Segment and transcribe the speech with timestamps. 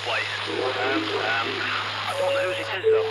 [0.00, 0.32] the place.
[0.48, 1.48] Um, um,
[2.08, 3.06] I don't know it is though.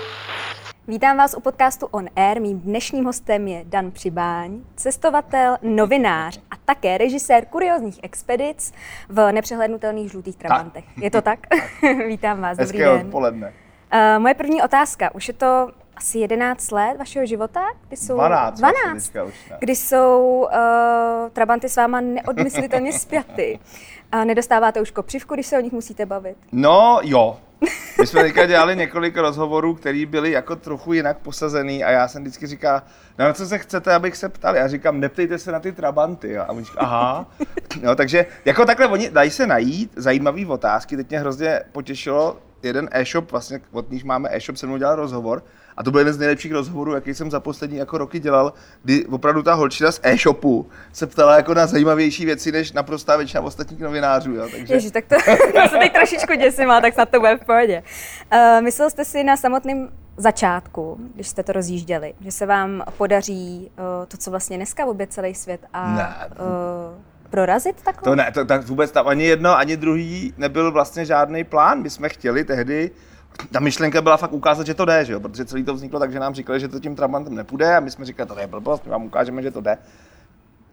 [0.88, 2.42] Vítám vás u podcastu On Air.
[2.42, 8.74] Mým dnešním hostem je Dan Přibáň, cestovatel, novinář a také režisér kuriozních expedic
[9.10, 10.86] v nepřehlednutelných žlutých trabantech.
[11.02, 11.40] Je to tak?
[12.08, 13.06] Vítám vás, dobrý Hezké den.
[13.06, 13.54] odpoledne.
[13.94, 15.16] Uh, moje první otázka.
[15.16, 17.62] Už je to asi 11 let vašeho života?
[17.88, 19.58] Kdy jsou 12 vlastně 12 dneska už, ne.
[19.60, 23.60] kdy jsou uh, trabanty s váma neodmyslitelně spjaty.
[24.12, 26.38] A nedostáváte už kopřivku, když se o nich musíte bavit?
[26.52, 27.38] No jo.
[28.00, 32.22] My jsme teďka dělali několik rozhovorů, které byly jako trochu jinak posazený a já jsem
[32.22, 32.82] vždycky říkal,
[33.20, 34.56] no na co se chcete, abych se ptal?
[34.56, 36.38] Já říkám, neptejte se na ty trabanty.
[36.38, 37.26] A oni říkají, aha.
[37.82, 40.98] No, takže jako takhle oni dají se najít zajímavý otázky.
[40.98, 45.44] Teď mě hrozně potěšilo jeden e-shop, vlastně od níž máme e-shop, se mnou dělal rozhovor
[45.78, 49.06] a to byl jeden z nejlepších rozhovorů, jaký jsem za poslední jako roky dělal, kdy
[49.06, 53.80] opravdu ta holčina z e-shopu se ptala jako na zajímavější věci, než naprostá většina ostatních
[53.80, 54.34] novinářů.
[54.34, 54.48] Jo.
[54.52, 54.74] Takže...
[54.74, 55.16] Ježiš, tak to,
[55.62, 57.84] to se teď trošičku děsím, ale tak snad to bude v pohodě.
[58.34, 63.72] Uh, myslel jste si na samotném začátku, když jste to rozjížděli, že se vám podaří
[63.78, 66.16] uh, to, co vlastně dneska obě celý svět a Ne.
[66.32, 68.04] uh, prorazit takhle?
[68.12, 71.82] To ne, to, tak vůbec tam ani jedno, ani druhý nebyl vlastně žádný plán.
[71.82, 72.92] My jsme chtěli tehdy,
[73.52, 75.20] ta myšlenka byla fakt ukázat, že to jde, že jo?
[75.20, 77.92] protože celý to vzniklo tak, že nám říkali, že to tím Trabantem nepůjde a my
[77.92, 79.78] jsme říkali, to je blbost, my vám ukážeme, že to jde.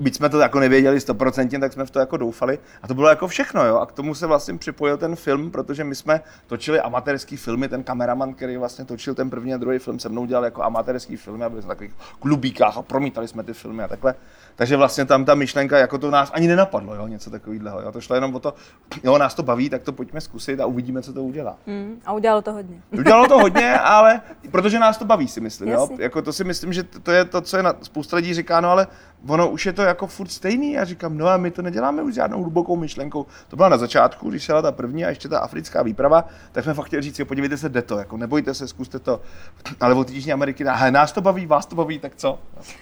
[0.01, 2.59] Byť jsme to jako nevěděli stoprocentně, tak jsme v to jako doufali.
[2.83, 3.77] A to bylo jako všechno, jo.
[3.77, 7.83] A k tomu se vlastně připojil ten film, protože my jsme točili amatérský filmy, ten
[7.83, 11.45] kameraman, který vlastně točil ten první a druhý film, se mnou dělal jako amatérský filmy
[11.45, 14.15] a byli jsme v takových klubíkách a promítali jsme ty filmy a takhle.
[14.57, 17.81] Takže vlastně tam ta myšlenka, jako to nás ani nenapadlo, jo, něco takového.
[17.81, 17.93] Jo.
[17.93, 18.55] To šlo jenom o to,
[19.05, 21.57] jo, nás to baví, tak to pojďme zkusit a uvidíme, co to udělá.
[21.67, 22.81] Mm, a udělalo to hodně.
[22.99, 25.69] Udělalo to hodně, ale protože nás to baví, si myslím.
[25.69, 25.89] Jo?
[25.99, 28.71] Jako to si myslím, že to je to, co je na, spousta lidí říká, no
[28.71, 28.87] ale
[29.29, 30.73] ono už je to jako furt stejný.
[30.73, 33.27] Já říkám, no a my to neděláme už žádnou hlubokou myšlenkou.
[33.49, 36.75] To byla na začátku, když šla ta první a ještě ta africká výprava, tak jsme
[36.75, 39.21] fakt chtěli říct, jo, podívejte se, jde to, jako nebojte se, zkuste to.
[39.81, 42.39] Ale od Jižní Ameriky, "Hele, nás to baví, vás to baví, tak co?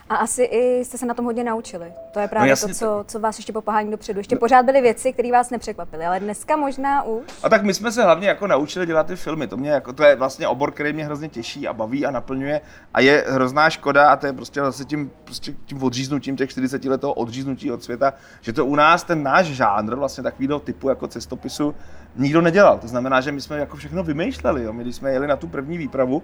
[0.09, 1.93] A asi i jste se na tom hodně naučili.
[2.13, 4.21] To je právě jasně, to, co, co vás ještě popohání dopředu.
[4.21, 7.23] Ještě pořád byly věci, které vás nepřekvapily, ale dneska možná už.
[7.43, 9.47] A tak my jsme se hlavně jako naučili dělat ty filmy.
[9.47, 12.61] To, mě jako, to je vlastně obor, který mě hrozně těší a baví a naplňuje.
[12.95, 16.85] A je hrozná škoda, a to je prostě zase tím, prostě tím odříznutím těch 40
[16.85, 20.89] let toho odříznutí od světa, že to u nás ten náš žánr, vlastně takového typu
[20.89, 21.75] jako cestopisu,
[22.17, 22.79] nikdo nedělal.
[22.79, 24.63] To znamená, že my jsme jako všechno vymýšleli.
[24.63, 24.73] Jo.
[24.73, 26.23] My, když jsme jeli na tu první výpravu,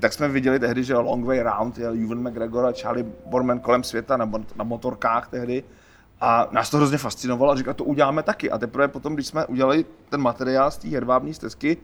[0.00, 3.84] tak jsme viděli tehdy, že Long Way Round jel Ewan McGregor a Charlie Borman kolem
[3.84, 5.64] světa na, na motorkách tehdy.
[6.20, 8.50] A nás to hrozně fascinovalo a říkal, to uděláme taky.
[8.50, 11.76] A teprve potom, když jsme udělali ten materiál z té hedvábní stezky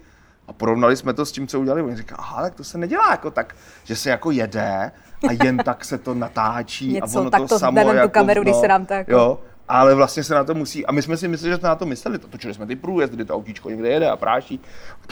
[0.49, 3.11] a porovnali jsme to s tím, co udělali, oni říkali, aha, tak to se nedělá
[3.11, 3.55] jako tak,
[3.85, 4.91] že se jako jede
[5.29, 8.43] a jen tak se to natáčí Něco, a ono tak to to samo jako, kameru,
[8.43, 9.39] když se nám to jako- Jo,
[9.73, 11.87] ale vlastně se na to musí, a my jsme si mysleli, že jsme na to
[11.87, 14.61] mysleli, to točili jsme ty průjezdy, kdy to autíčko někde jede a práší,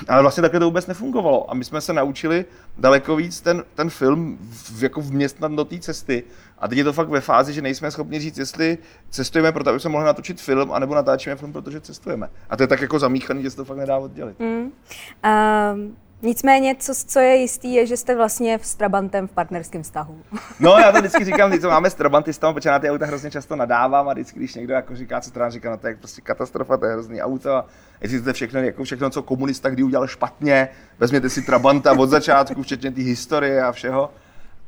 [0.08, 2.44] ale vlastně takhle to vůbec nefungovalo a my jsme se naučili
[2.78, 6.22] daleko víc ten, ten film v, jako vměstnat do té cesty
[6.58, 8.78] a teď je to fakt ve fázi, že nejsme schopni říct, jestli
[9.10, 12.28] cestujeme proto, aby jsme mohli natočit film, anebo natáčíme film, protože cestujeme.
[12.50, 14.40] A to je tak jako zamíchaný, že se to fakt nedá oddělit.
[14.40, 14.46] Mm.
[14.56, 20.18] Um, nicméně, co, co je jistý, je, že jste vlastně s Trabantem v partnerském vztahu.
[20.60, 23.56] No, já to vždycky říkám, to máme s Trabantistama, protože na ty auta hrozně často
[23.56, 26.76] nadávám a vždycky, když někdo jako říká, co teda říká, no to je prostě katastrofa,
[26.76, 27.52] to je hrozný auto.
[27.52, 27.66] A
[28.00, 32.62] jestli to všechno, jako všechno, co komunista kdy udělal špatně, vezměte si Trabanta od začátku,
[32.62, 34.10] včetně té historie a všeho.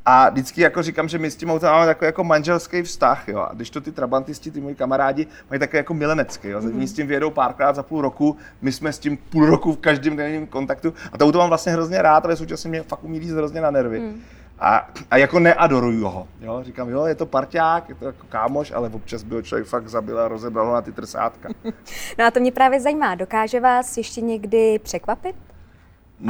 [0.05, 3.39] A vždycky jako říkám, že my s tím autem máme takový jako manželský vztah, jo.
[3.39, 6.59] A když to ty trabantisti, ty moji kamarádi, mají takový jako milenecký, jo.
[6.59, 6.83] Mm-hmm.
[6.83, 10.15] s tím vědou párkrát za půl roku, my jsme s tím půl roku v každém
[10.15, 10.93] denním kontaktu.
[11.11, 13.71] A to auto mám vlastně hrozně rád, ale současně mě fakt umí líst hrozně na
[13.71, 13.99] nervy.
[13.99, 14.21] Mm.
[14.59, 16.27] A, a jako neadoruju ho.
[16.41, 16.63] Jo?
[16.63, 19.87] Říkám, jo, je to parťák, je to jako kámoš, ale občas by ho člověk fakt
[19.87, 21.49] zabil a rozebral ho na ty trsátka.
[22.17, 23.15] No a to mě právě zajímá.
[23.15, 25.35] Dokáže vás ještě někdy překvapit?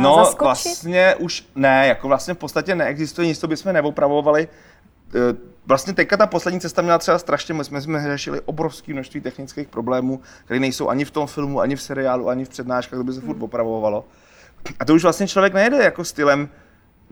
[0.02, 0.42] No, zaskočit?
[0.42, 4.48] vlastně už ne, jako vlastně v podstatě neexistuje nic, co bychom neopravovali.
[5.16, 7.54] Eh, Vlastně teďka ta poslední cesta měla třeba strašně.
[7.54, 11.82] My jsme řešili obrovské množství technických problémů, které nejsou ani v tom filmu, ani v
[11.82, 14.06] seriálu, ani v přednáškách, to by se furt opravovalo.
[14.80, 16.50] A to už vlastně člověk nejde jako stylem,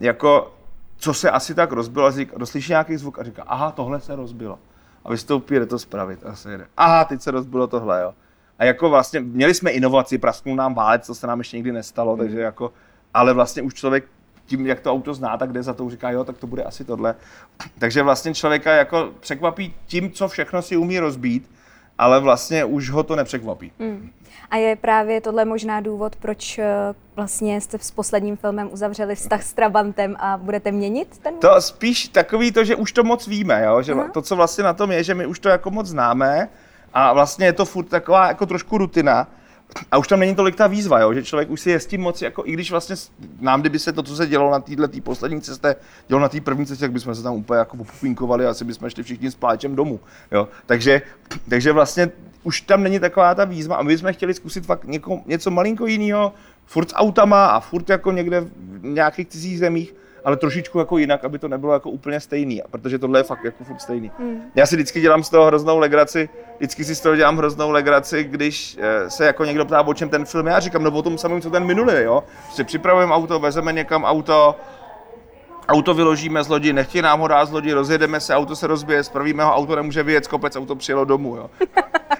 [0.00, 0.54] jako
[0.96, 4.58] co se asi tak rozbilo, a doslyší nějaký zvuk a říká, aha, tohle se rozbilo.
[5.04, 6.66] A vystoupí, jde to spravit a se jede.
[6.76, 8.14] Aha, teď se rozbilo tohle, jo.
[8.58, 12.16] A jako vlastně, měli jsme inovaci, prasknul nám válec, co se nám ještě nikdy nestalo,
[12.16, 12.72] takže jako,
[13.14, 14.04] ale vlastně už člověk
[14.46, 16.84] tím, jak to auto zná, tak jde za to, říká, jo, tak to bude asi
[16.84, 17.14] tohle.
[17.78, 21.50] Takže vlastně člověka jako překvapí tím, co všechno si umí rozbít,
[21.98, 23.72] ale vlastně už ho to nepřekvapí.
[23.78, 24.10] Mm.
[24.50, 26.66] A je právě tohle možná důvod, proč eh,
[27.16, 31.34] vlastně jste s posledním filmem uzavřeli vztah s Trabantem a budete měnit ten?
[31.38, 33.82] To spíš takový to, že už to moc víme, jo?
[33.82, 34.08] že Aha.
[34.08, 36.48] to, co vlastně na tom je, že my už to jako moc známe
[36.94, 39.28] a vlastně je to furt taková jako trošku rutina.
[39.90, 42.00] a už tam není tolik ta výzva, jo, že člověk už si je s tím
[42.00, 42.96] moc, jako i když vlastně
[43.40, 45.76] nám, kdyby se to, co se dělo na této tý poslední cestě,
[46.08, 49.02] dělo na té první cestě, tak bychom se tam úplně jako popupinkovali, asi bychom šli
[49.02, 50.00] všichni s pláčem domů.
[50.32, 50.48] Jo.
[50.66, 51.02] Takže,
[51.48, 52.10] takže vlastně
[52.42, 55.86] už tam není taková ta výzva a my jsme chtěli zkusit fakt něko, něco malinko
[55.86, 56.32] jiného,
[56.66, 59.94] furt s autama a furt jako někde v nějakých cizích zemích,
[60.24, 63.64] ale trošičku jako jinak, aby to nebylo jako úplně stejný, protože tohle je fakt jako
[63.64, 64.10] furt stejný.
[64.54, 68.24] Já si vždycky dělám z toho hroznou legraci, vždycky si z toho dělám hroznou legraci,
[68.24, 71.02] když eh, se jako někdo ptá, o čem ten film je, já říkám, no o
[71.02, 72.24] tom samém, co ten minulý, jo.
[72.44, 74.56] Prostě připravujeme auto, vezeme někam auto,
[75.68, 79.04] auto vyložíme z lodi, nechtějí nám ho dát z lodi, rozjedeme se, auto se rozbije,
[79.04, 81.50] spravíme ho, auto nemůže vyjet kopec, auto přijelo domů, jo.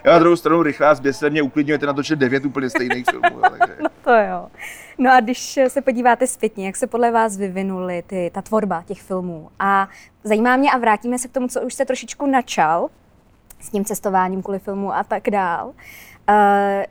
[0.05, 3.77] Já na druhou stranu rychlá zběsile mě uklidňujete natočit devět úplně stejných filmů, jo, takže.
[4.05, 4.47] To jo.
[4.99, 9.03] No a když se podíváte zpětně, jak se podle vás vyvinuly ty, ta tvorba těch
[9.03, 9.51] filmů?
[9.59, 9.89] A
[10.25, 12.89] zajímá mě, a vrátíme se k tomu, co už jste trošičku načal,
[13.61, 15.67] s tím cestováním kvůli filmu a tak dál.
[15.67, 15.75] Uh,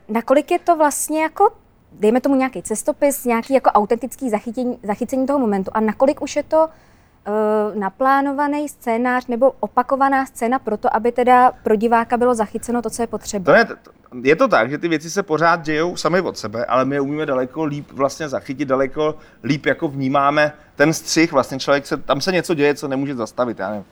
[0.08, 1.50] nakolik je to vlastně jako,
[1.92, 6.42] dejme tomu nějaký cestopis, nějaký jako autentický zachytění, zachycení toho momentu a nakolik už je
[6.42, 6.68] to
[7.74, 13.02] naplánovaný scénář nebo opakovaná scéna pro to, aby teda pro diváka bylo zachyceno to, co
[13.02, 13.64] je potřeba?
[13.64, 13.90] To to-
[14.22, 17.00] je to tak, že ty věci se pořád dějou sami od sebe, ale my je
[17.00, 19.14] umíme daleko líp vlastně zachytit, daleko
[19.44, 23.58] líp jako vnímáme ten střih, vlastně člověk se, tam se něco děje, co nemůže zastavit,
[23.58, 23.84] já nevím,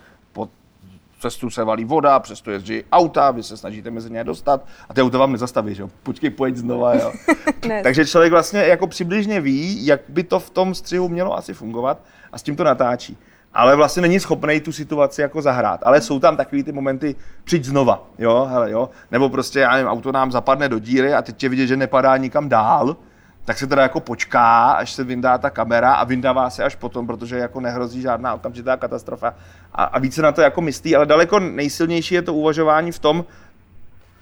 [1.21, 5.03] cestu se valí voda, přesto jezdí auta, vy se snažíte mezi ně dostat a ty
[5.03, 7.13] auto vám nezastaví, že jo, počkej, pojď znova, jo.
[7.83, 12.01] Takže člověk vlastně jako přibližně ví, jak by to v tom střihu mělo asi fungovat
[12.33, 13.19] a s tím to natáčí.
[13.55, 15.81] Ale vlastně není schopný tu situaci jako zahrát.
[15.83, 17.15] Ale jsou tam takový ty momenty,
[17.45, 18.91] přijď znova, jo, hele, jo.
[19.11, 22.17] Nebo prostě, já nevím, auto nám zapadne do díry a teď tě vidět, že nepadá
[22.17, 22.97] nikam dál,
[23.45, 27.07] tak se teda jako počká, až se vyndá ta kamera a vyndává se až potom,
[27.07, 29.35] protože jako nehrozí žádná okamžitá katastrofa.
[29.73, 33.25] A, a více na to jako myslí, ale daleko nejsilnější je to uvažování v tom,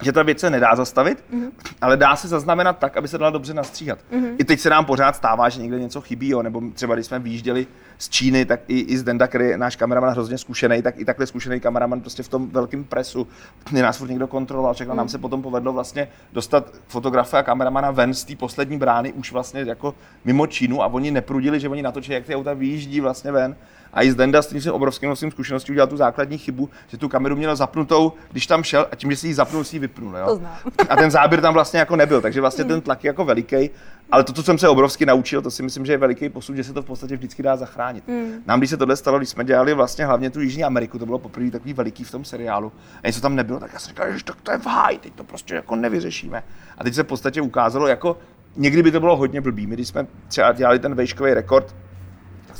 [0.02, 1.50] že ta věc se nedá zastavit, mm-hmm.
[1.80, 3.98] ale dá se zaznamenat tak, aby se dala dobře nastříhat.
[4.12, 4.34] Mm-hmm.
[4.38, 7.18] I teď se nám pořád stává, že někde něco chybí, jo, nebo třeba když jsme
[7.18, 7.66] vyjížděli
[7.98, 11.04] z Číny, tak i, i z Denda, který je náš kameraman hrozně zkušený, tak i
[11.04, 13.26] takhle zkušený kameraman prostě v tom velkém presu,
[13.70, 17.90] kdy nás furt někdo kontroloval, všechno nám se potom povedlo vlastně dostat fotografa a kameramana
[17.90, 19.94] ven z té poslední brány už vlastně jako
[20.24, 23.56] mimo Čínu a oni neprudili, že oni natočí, jak ty auta vyjíždí vlastně ven.
[23.92, 26.96] A i z Denda s tím jsem obrovským nosím zkušeností udělal tu základní chybu, že
[26.96, 29.80] tu kameru měl zapnutou, když tam šel a tím, že si ji zapnul, si ji
[29.80, 30.16] vypnul.
[30.16, 30.40] Jo?
[30.88, 33.70] A ten záběr tam vlastně jako nebyl, takže vlastně ten tlak je jako veliký.
[34.10, 36.64] Ale to, co jsem se obrovsky naučil, to si myslím, že je veliký posun, že
[36.64, 38.04] se to v podstatě vždycky dá zachránit.
[38.46, 41.18] Nám, když se tohle stalo, když jsme dělali vlastně hlavně tu Jižní Ameriku, to bylo
[41.18, 44.24] poprvé takový veliký v tom seriálu, a něco tam nebylo, tak já jsem říkal, že
[44.24, 46.42] tak to je v háji, teď to prostě jako nevyřešíme.
[46.78, 48.18] A teď se v podstatě ukázalo, jako
[48.56, 49.66] někdy by to bylo hodně blbý.
[49.66, 51.74] My, když jsme třeba dělali ten vejškový rekord,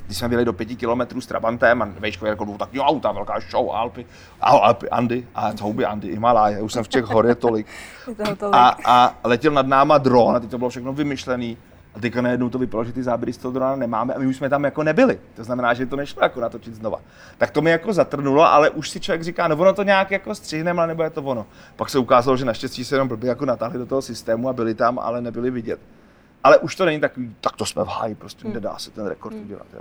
[0.08, 3.40] když jsme byli do pěti kilometrů s Trabantem a vejškový rekord byl takový auta, velká
[3.50, 4.06] show, Alpy,
[4.40, 7.66] a Alpy, Andy, a houby Andy, Himalaj, už jsem v těch hor je tolik.
[8.52, 11.56] A, a letěl nad náma dron a teď to bylo všechno vymyšlený.
[11.94, 14.36] A teďka najednou to vypadalo, že ty záběry z toho drona nemáme a my už
[14.36, 15.20] jsme tam jako nebyli.
[15.36, 17.00] To znamená, že to nešlo jako natočit znova.
[17.38, 20.34] Tak to mi jako zatrnulo, ale už si člověk říká, no ono to nějak jako
[20.34, 21.46] střihneme, ale nebo je to ono.
[21.76, 24.74] Pak se ukázalo, že naštěstí se jenom blbě jako natáhli do toho systému a byli
[24.74, 25.80] tam, ale nebyli vidět.
[26.44, 29.36] Ale už to není takový, tak to jsme v háji, prostě nedá se ten rekord
[29.36, 29.66] udělat.
[29.74, 29.80] Jo.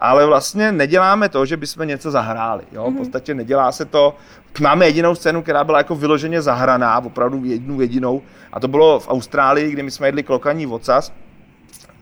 [0.00, 2.64] Ale vlastně neděláme to, že bychom něco zahráli.
[2.72, 2.90] Jo?
[2.90, 4.16] V podstatě nedělá se to.
[4.60, 8.22] Máme jedinou scénu, která byla jako vyloženě zahraná, opravdu jednu jedinou.
[8.52, 11.12] A to bylo v Austrálii, kdy my jsme jedli klokaní vocas.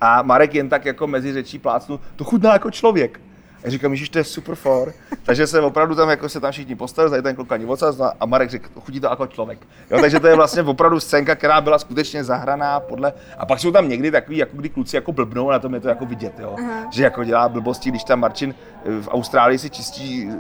[0.00, 3.20] A Marek jen tak jako mezi řečí plácnu, to chutná jako člověk.
[3.64, 4.92] A říkám, že to je super for.
[5.22, 8.26] Takže se opravdu tam jako se tam všichni postavili, tady ten klokaní vocas no a
[8.26, 9.58] Marek řekl, chutí to jako člověk.
[9.90, 13.12] Jo, takže to je vlastně opravdu scénka, která byla skutečně zahraná podle.
[13.38, 15.88] A pak jsou tam někdy takový, jako kdy kluci jako blbnou, na tom je to
[15.88, 16.56] jako vidět, jo.
[16.90, 18.54] že jako dělá blbosti, když tam Marčin
[18.84, 20.30] eh, v Austrálii si čistí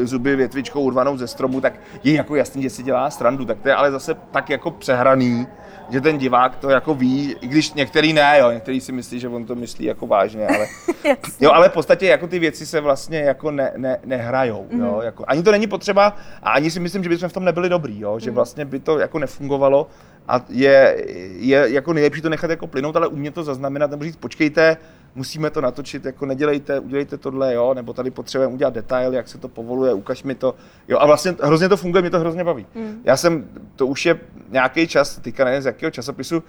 [0.00, 1.72] eh, zuby větvičkou urvanou ze stromu, tak
[2.04, 3.44] je jako jasný, že si dělá srandu.
[3.44, 5.46] Tak to je ale zase tak jako přehraný,
[5.90, 9.28] že ten divák to jako ví, i když některý ne, jo, některý si myslí, že
[9.28, 10.66] on to myslí jako vážně, ale
[11.40, 15.24] jo, ale v podstatě jako ty věci se vlastně jako ne, ne, nehrajou, jo, jako,
[15.26, 18.18] ani to není potřeba a ani si myslím, že bychom v tom nebyli dobrý, jo,
[18.18, 19.86] že vlastně by to jako nefungovalo
[20.28, 21.04] a je,
[21.38, 24.76] je jako nejlepší to nechat jako plynout, ale umět to zaznamenat nebo říct, počkejte,
[25.14, 29.38] musíme to natočit, jako nedělejte, udělejte tohle, jo, nebo tady potřebujeme udělat detail, jak se
[29.38, 30.54] to povoluje, ukaž mi to,
[30.88, 32.66] jo, a vlastně hrozně to funguje, mě to hrozně baví.
[32.74, 33.00] Mm.
[33.04, 36.42] Já jsem, to už je nějaký čas, teďka nevím z jakého časopisu,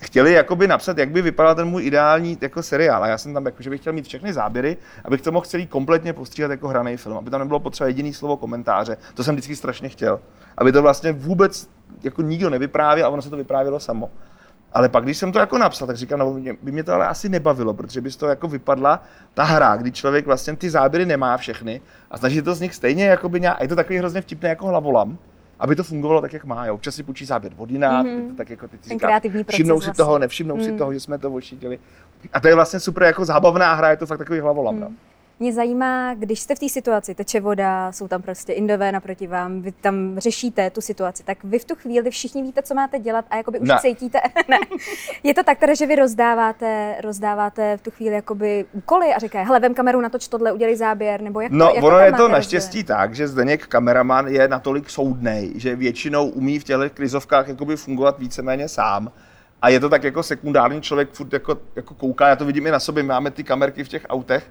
[0.00, 3.04] chtěli jakoby napsat, jak by vypadal ten můj ideální jako seriál.
[3.04, 5.66] A já jsem tam, jako, že bych chtěl mít všechny záběry, abych to mohl celý
[5.66, 8.96] kompletně postříhat jako hraný film, aby tam nebylo potřeba jediný slovo komentáře.
[9.14, 10.20] To jsem vždycky strašně chtěl.
[10.58, 11.68] Aby to vlastně vůbec
[12.02, 14.10] jako nikdo nevyprávěl a ono se to vyprávělo samo.
[14.74, 17.06] Ale pak, když jsem to jako napsal, tak říkám, no, mě- by mě to ale
[17.06, 19.02] asi nebavilo, protože by z toho jako vypadla
[19.34, 23.06] ta hra, kdy člověk vlastně ty záběry nemá všechny a snaží to z nich stejně,
[23.06, 25.18] jako by nějak, a je to takový hrozně vtipný jako hlavolam,
[25.58, 26.66] aby to fungovalo tak, jak má.
[26.66, 26.74] Jo.
[26.74, 28.36] Občas si půjčí záběr vodina, mm-hmm.
[28.36, 30.04] tak jako teď si říká, všimnou si vlastně.
[30.04, 31.78] toho, nevšimnou si toho, že jsme to ošidili.
[32.32, 34.80] A to je vlastně super jako zábavná hra, je to fakt takový hlavolam.
[34.80, 34.90] No.
[35.42, 39.62] Mě zajímá, když jste v té situaci, teče voda, jsou tam prostě indové naproti vám,
[39.62, 43.24] vy tam řešíte tu situaci, tak vy v tu chvíli všichni víte, co máte dělat
[43.30, 43.76] a jakoby už Ne.
[43.80, 44.20] cítíte.
[44.48, 44.58] ne.
[45.22, 49.46] Je to tak teda, že vy rozdáváte, rozdáváte v tu chvíli jakoby úkoly a říkají,
[49.46, 52.84] hele, vem kameru, natoč tohle, udělej záběr, nebo jak No, jak ono je to naštěstí
[52.84, 58.18] tak, že Zdeněk kameraman je natolik soudnej, že většinou umí v těchto krizovkách jakoby fungovat
[58.18, 59.12] víceméně sám.
[59.62, 62.70] A je to tak jako sekundární člověk, furt jako, jako kouká, já to vidím i
[62.70, 64.50] na sobě, máme ty kamerky v těch autech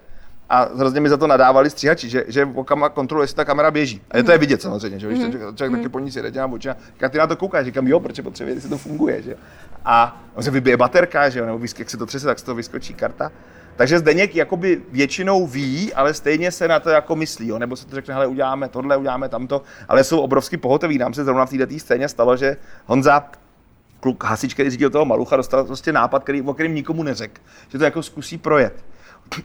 [0.52, 4.02] a hrozně mi za to nadávali stříhači, že, že okama kontroluje, jestli ta kamera běží.
[4.12, 5.16] A je to je vidět samozřejmě, že mm.
[5.16, 7.88] člověk, člověk taky po ní si jde těma očima, říká, ty na to koukáš, říkám,
[7.88, 9.36] jo, protože potřebuje, jestli to funguje, že?
[9.86, 12.56] A on se vybije baterka, že jo, nebo jak se to třese, tak z toho
[12.56, 13.32] vyskočí karta.
[13.76, 17.60] Takže Zdeněk jakoby většinou ví, ale stejně se na to jako myslí, jo?
[17.60, 20.98] nebo se to řekne, hele, uděláme tohle, uděláme tamto, ale jsou obrovsky pohotoví.
[20.98, 23.26] Nám se zrovna v této scéně stalo, že Honza
[24.00, 27.78] kluk hasič, který řídil toho malucha, dostal prostě nápad, který, o kterém nikomu neřekl, že
[27.78, 28.84] to jako zkusí projet.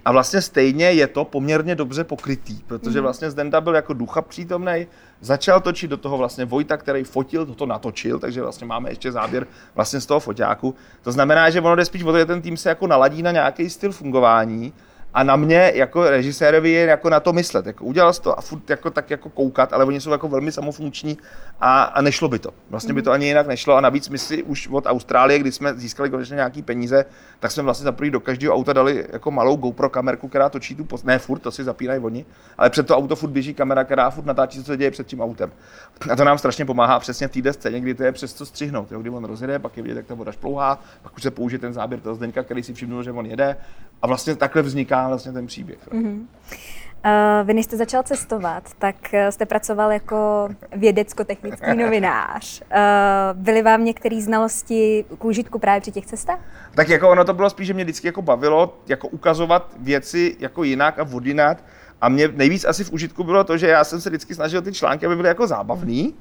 [0.05, 4.87] A vlastně stejně je to poměrně dobře pokrytý, protože vlastně Zdenda byl jako ducha přítomný,
[5.21, 9.47] začal točit do toho vlastně Vojta, který fotil, toto natočil, takže vlastně máme ještě záběr
[9.75, 10.75] vlastně z toho foťáku.
[11.03, 13.33] To znamená, že ono jde spíš o to, že ten tým se jako naladí na
[13.33, 14.73] nějaký styl fungování
[15.17, 17.67] a na mě jako režisérovi je jako na to myslet.
[17.67, 20.53] Jako udělal jsi to a furt jako tak jako koukat, ale oni jsou jako velmi
[20.53, 21.19] samofunkční
[21.61, 22.51] a, a nešlo by to.
[22.71, 25.75] Vlastně by to ani jinak nešlo a navíc my si už od Austrálie, kdy jsme
[25.75, 27.05] získali konečně nějaký peníze,
[27.41, 30.75] tak jsme vlastně za první do každého auta dali jako malou GoPro kamerku, která točí
[30.75, 31.05] tu post...
[31.05, 32.25] Ne furt, to si zapínají oni,
[32.59, 35.21] ale před to auto furt běží kamera, která furt natáčí, co se děje před tím
[35.21, 35.53] autem.
[36.11, 38.93] A to nám strašně pomáhá přesně v této scéně, kdy to je přes co střihnout.
[38.93, 39.01] Jo?
[39.01, 41.73] Kdy on rozjede, pak je vidět, jak ta voda šplouhá, pak už se použije ten
[41.73, 43.57] záběr toho Zdeňka, který si všimnul, že on jede.
[44.03, 45.79] A vlastně takhle vzniká vlastně ten příběh.
[45.89, 46.27] Mm-hmm.
[47.45, 52.61] Vy než jste začal cestovat, tak uh, jste pracoval jako vědecko-technický novinář.
[52.61, 56.41] Uh, byly vám některé znalosti k užitku právě při těch cestách?
[56.75, 60.65] Tak jako ono to bylo spíš, že mě vždycky jako bavilo jako ukazovat věci jako
[60.65, 61.65] jinak a vodinat.
[62.01, 64.73] A mě nejvíc asi v užitku bylo to, že já jsem se vždycky snažil ty
[64.73, 66.15] články, aby byly jako zábavný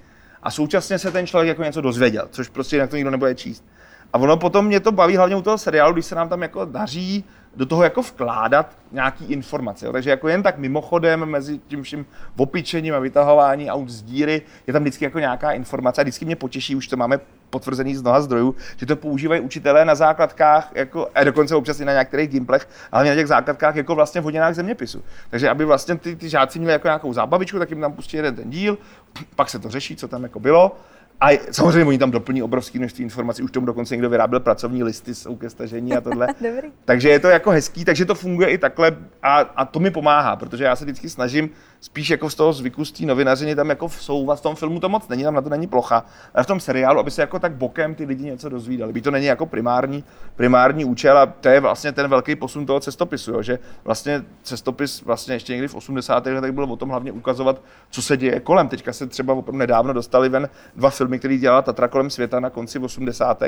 [0.44, 3.66] a současně se ten člověk jako něco dozvěděl, což prostě jinak to nikdo nebude číst.
[4.14, 6.66] A ono potom mě to baví hlavně u toho seriálu, když se nám tam jako
[6.66, 9.86] daří do toho jako vkládat nějaký informace.
[9.86, 9.92] Jo.
[9.92, 12.06] Takže jako jen tak mimochodem mezi tím vším
[12.38, 16.36] opičením a vytahování aut z díry je tam vždycky jako nějaká informace a vždycky mě
[16.36, 17.20] potěší, už to máme
[17.50, 21.86] potvrzený z mnoha zdrojů, že to používají učitelé na základkách, jako, a dokonce občas i
[21.86, 25.04] na některých gimplech, ale na těch základkách jako vlastně v hodinách zeměpisu.
[25.30, 28.36] Takže aby vlastně ty, ty žáci měli jako nějakou zábavičku, tak jim tam pustí jeden
[28.36, 28.78] ten díl,
[29.36, 30.76] pak se to řeší, co tam jako bylo.
[31.22, 35.16] A samozřejmě oni tam doplní obrovské množství informací, už tomu dokonce někdo vyráběl pracovní listy,
[35.16, 36.28] jsou ke stažení a tohle.
[36.42, 36.68] Dobrý.
[36.86, 40.36] Takže je to jako hezký, takže to funguje i takhle a, a to mi pomáhá,
[40.36, 41.50] protože já se vždycky snažím
[41.86, 44.90] spíš jako z toho zvyku z té novinařiny tam jako vsouvat v tom filmu to
[44.90, 47.52] moc není, tam na to není plocha, ale v tom seriálu, aby se jako tak
[47.52, 48.94] bokem ty lidi něco dozvídali.
[48.94, 50.04] By to není jako primární,
[50.36, 55.02] primární účel a to je vlastně ten velký posun toho cestopisu, jo, že vlastně cestopis
[55.02, 56.26] vlastně ještě někdy v 80.
[56.26, 58.68] letech byl o tom hlavně ukazovat, co se děje kolem.
[58.68, 62.50] Teďka se třeba opravdu nedávno dostali ven dva filmy, který dělala Tatra kolem světa na
[62.50, 63.44] konci 80.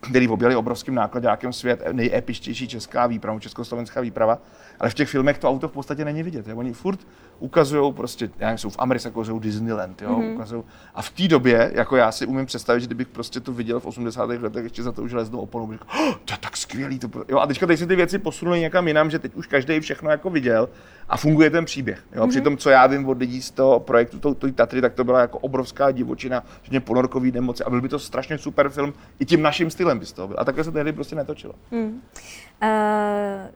[0.00, 4.38] který objeli obrovským nákladňákem svět, nejepičtější česká výprava, československá výprava,
[4.80, 6.48] ale v těch filmech to auto v podstatě není vidět.
[6.48, 6.56] Jo.
[6.56, 7.00] Oni furt
[7.42, 10.34] ukazují prostě, já nevím, jsou v Americe, ukazují Disneyland, jo, mm-hmm.
[10.34, 10.62] ukazují.
[10.94, 13.86] A v té době, jako já si umím představit, že kdybych prostě to viděl v
[13.86, 14.24] 80.
[14.24, 16.98] letech ještě za to už železnou oponu, bych řekl, oh, to je tak skvělý.
[16.98, 17.08] To...
[17.08, 19.80] pro-" Jo, a teďka teď se ty věci posunuly někam jinam, že teď už každý
[19.80, 20.68] všechno jako viděl
[21.08, 22.02] a funguje ten příběh.
[22.12, 22.22] Jo.
[22.22, 22.28] Mm-hmm.
[22.28, 25.20] Přitom, co já vím od lidí z toho projektu, to, to Tatry, tak to byla
[25.20, 29.42] jako obrovská divočina, že ponorkový nemoci a byl by to strašně super film, i tím
[29.42, 30.36] naším stylem by z toho byl.
[30.40, 31.54] A takhle se tehdy prostě netočilo.
[31.70, 31.90] Uh,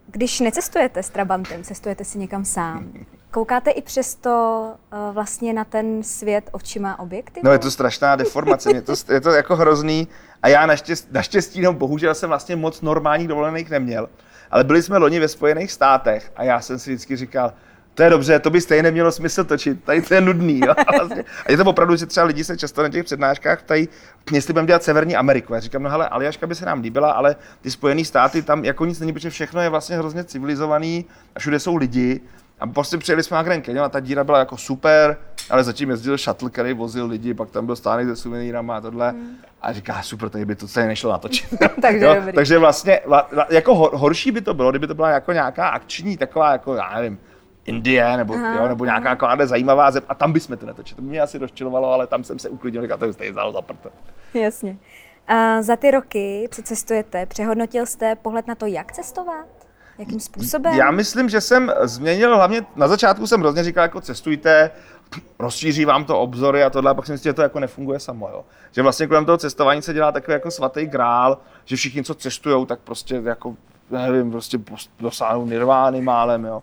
[0.07, 2.93] když necestujete s Trabantem, cestujete si někam sám,
[3.31, 4.31] koukáte i přesto
[4.93, 7.45] uh, vlastně na ten svět očima objektivu?
[7.45, 10.09] No je to strašná deformace, je to, je to jako hrozný
[10.43, 14.09] a já naštěstí, naštěstí no bohužel jsem vlastně moc normálních dovolených neměl,
[14.51, 17.53] ale byli jsme loni ve Spojených státech a já jsem si vždycky říkal,
[17.97, 20.61] to je dobře, to by stejně nemělo smysl točit, tady to je nudný.
[20.61, 20.75] Jo?
[20.87, 23.89] A, vlastně, a je to opravdu, že třeba lidi se často na těch přednáškách ptají,
[24.33, 25.55] jestli budeme dělat Severní Ameriku.
[25.55, 28.85] Já říkám, no hele, Aljaška by se nám líbila, ale ty Spojené státy tam jako
[28.85, 32.21] nic není, protože všechno je vlastně hrozně civilizovaný a všude jsou lidi.
[32.61, 35.17] A prostě přijeli jsme na Grand Canyon a ta díra byla jako super,
[35.51, 39.11] ale zatím jezdil shuttle, který vozil lidi, pak tam byl stánek se suvenýrama a tohle.
[39.11, 39.37] Hmm.
[39.63, 41.49] A říká, super, tady by to celé nešlo natočit.
[41.83, 42.15] Takže jo?
[42.15, 42.33] dobrý.
[42.33, 45.69] Takže vlastně, la- la- jako hor, horší by to bylo, kdyby to byla jako nějaká
[45.69, 47.19] akční, taková, jako, já nevím,
[47.67, 50.97] Indie, nebo, Aha, jo, nebo nějaká taková zajímavá zem, a tam bychom to netočili.
[50.97, 53.87] To mě asi rozčilovalo, ale tam jsem se uklidnil, říkal, to je stejně za prd.
[54.35, 54.77] Jasně.
[55.29, 59.47] A za ty roky, co cestujete, přehodnotil jste pohled na to, jak cestovat?
[59.99, 60.75] Jakým způsobem?
[60.75, 64.71] Já myslím, že jsem změnil hlavně, na začátku jsem hrozně říkal, jako cestujte,
[65.39, 68.29] rozšíří vám to obzory a tohle, a pak si myslím, že to jako nefunguje samo,
[68.29, 68.45] jo.
[68.73, 72.67] Že vlastně kolem toho cestování se dělá takový jako svatý grál, že všichni, co cestují,
[72.67, 73.55] tak prostě jako,
[73.91, 74.59] nevím, prostě
[75.01, 76.63] dosáhnou nirvány málem, jo.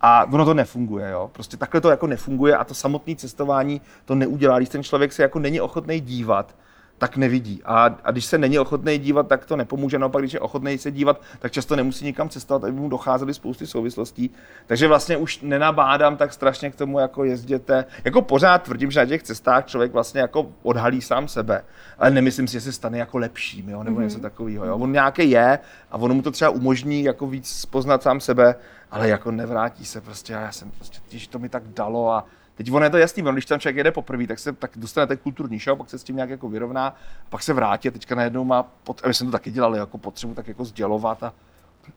[0.00, 1.30] A ono to nefunguje, jo.
[1.32, 4.58] Prostě takhle to jako nefunguje a to samotné cestování to neudělá.
[4.58, 6.54] Když ten člověk se jako není ochotný dívat,
[6.98, 7.60] tak nevidí.
[7.64, 9.98] A, a když se není ochotný dívat, tak to nepomůže.
[9.98, 13.66] Naopak, když je ochotný se dívat, tak často nemusí nikam cestovat, aby mu docházely spousty
[13.66, 14.30] souvislostí.
[14.66, 17.84] Takže vlastně už nenabádám tak strašně k tomu, jako jezděte.
[18.04, 21.64] Jako pořád tvrdím, že na těch cestách člověk vlastně jako odhalí sám sebe,
[21.98, 24.02] ale nemyslím si, že se stane jako lepším, jo, nebo mm-hmm.
[24.02, 24.64] něco takového.
[24.64, 24.76] Jo.
[24.78, 25.58] On nějaký je
[25.90, 28.54] a ono mu to třeba umožní jako víc poznat sám sebe,
[28.90, 30.34] ale jako nevrátí se prostě.
[30.34, 32.26] A já jsem prostě, když to mi tak dalo a
[32.56, 35.16] Teď ono je to jasný, když tam člověk jede poprvé, tak se tak dostane ten
[35.16, 36.96] kulturní show, pak se s tím nějak jako vyrovná,
[37.28, 39.98] pak se vrátí a teďka najednou má, pot, a my jsme to taky dělali, jako
[39.98, 41.32] potřebu tak jako sdělovat a,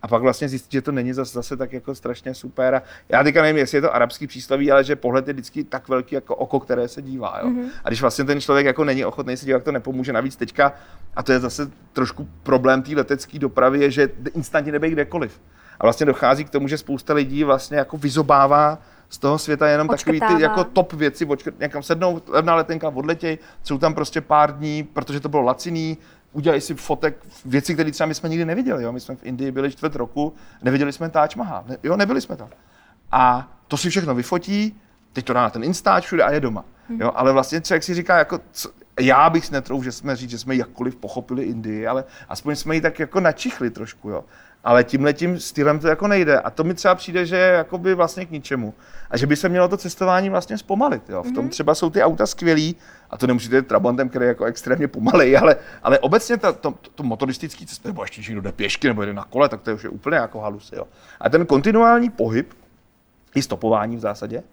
[0.02, 2.76] a pak vlastně zjistit, že to není zase, zase tak jako strašně super.
[2.76, 5.88] A já teďka nevím, jestli je to arabský příslaví, ale že pohled je vždycky tak
[5.88, 7.40] velký jako oko, které se dívá.
[7.44, 7.50] Jo?
[7.50, 7.70] Mm-hmm.
[7.84, 10.14] A když vlastně ten člověk jako není ochotný se dívat, to nepomůže.
[10.14, 10.74] Navíc teďka,
[11.16, 15.42] a to je zase trošku problém té letecké dopravy, je, že instantně nebej kdekoliv.
[15.80, 19.88] A vlastně dochází k tomu, že spousta lidí vlastně jako vyzobává z toho světa jenom
[19.88, 24.58] takový ty jako top věci, odškrt, někam sednou, levná letenka, odletěj, jsou tam prostě pár
[24.58, 25.98] dní, protože to bylo laciný,
[26.34, 28.84] udělají si fotek, věci, které třeba my jsme nikdy neviděli.
[28.84, 28.92] Jo?
[28.92, 31.64] My jsme v Indii byli čtvrt roku, neviděli jsme Taj Mahal.
[31.68, 32.50] Ne, jo, nebyli jsme tam.
[33.12, 34.82] A to si všechno vyfotí,
[35.14, 36.66] teď to dá na ten Instač všude a je doma.
[36.90, 37.02] Hmm.
[37.02, 37.12] Jo?
[37.16, 40.38] Ale vlastně člověk si říká, jako, co, já bych si netrouf, že jsme říct, že
[40.38, 44.10] jsme jakkoliv pochopili Indii, ale aspoň jsme ji tak jako načichli trošku.
[44.10, 44.24] Jo?
[44.64, 46.40] Ale tímhle tím stylem to jako nejde.
[46.40, 48.74] A to mi třeba přijde, že je jakoby vlastně k ničemu.
[49.10, 51.10] A že by se mělo to cestování vlastně zpomalit.
[51.10, 51.24] Jo.
[51.24, 51.50] V tom mhm.
[51.50, 52.76] třeba jsou ty auta skvělý,
[53.10, 56.74] a to nemusíte jít Trabantem, který je jako extrémně pomalej, ale, ale obecně to, to,
[56.96, 59.74] to motoristický cesto, nebo ještě když jde pěšky nebo jde na kole, tak to je
[59.74, 60.72] už je úplně jako halus.
[60.76, 60.88] Jo.
[61.20, 62.54] A ten kontinuální pohyb,
[63.36, 64.44] i stopování v zásadě,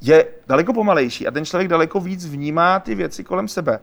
[0.00, 3.80] je daleko pomalejší a ten člověk daleko víc vnímá ty věci kolem sebe.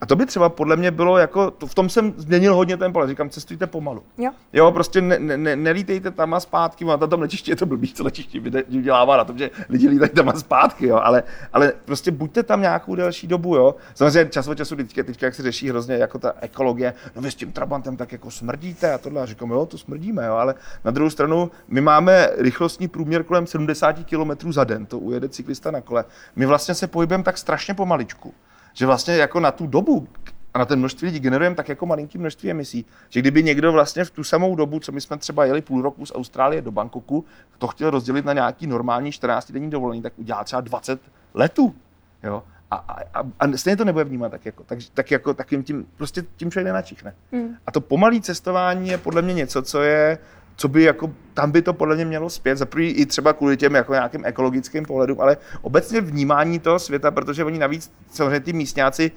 [0.00, 2.92] A to by třeba podle mě bylo jako, to, v tom jsem změnil hodně ten
[2.92, 4.02] pohled, říkám, cestujte pomalu.
[4.18, 7.92] Jo, jo prostě ne, ne, nelítejte tam a zpátky, a tam letiště je to blbý,
[7.94, 12.10] co letiště vydělává na tom, že lidi lítají tam a zpátky, jo, ale, ale prostě
[12.10, 13.74] buďte tam nějakou delší dobu, jo.
[13.94, 17.30] Samozřejmě čas od času teďka, teďka jak se řeší hrozně jako ta ekologie, no vy
[17.30, 20.54] s tím Trabantem tak jako smrdíte a tohle, a říkám, jo, to smrdíme, jo, ale
[20.84, 25.51] na druhou stranu my máme rychlostní průměr kolem 70 km za den, to ujede cyklista
[25.70, 26.04] na kole.
[26.36, 28.34] My vlastně se pohybujeme tak strašně pomaličku
[28.72, 30.08] že vlastně jako na tu dobu
[30.54, 34.04] a na ten množství lidí generujeme tak jako malinký množství emisí, že kdyby někdo vlastně
[34.04, 37.24] v tu samou dobu, co my jsme třeba jeli půl roku z Austrálie do Bangkoku,
[37.58, 41.00] to chtěl rozdělit na nějaký normální 14 denní dovolení, tak udělá třeba 20
[41.34, 41.74] letů.
[42.22, 42.42] Jo?
[42.70, 46.24] A, a, a, stejně to nebude vnímat tak jako, tak, tak jako takým tím, prostě
[46.36, 47.14] tím člověk nenačichne.
[47.32, 47.56] Hmm.
[47.66, 50.18] A to pomalé cestování je podle mě něco, co je
[50.56, 53.56] co by jako, tam by to podle mě mělo zpět, za prvý i třeba kvůli
[53.56, 58.52] těm jako nějakým ekologickým pohledům, ale obecně vnímání toho světa, protože oni navíc, samozřejmě ty
[58.52, 59.10] místňáci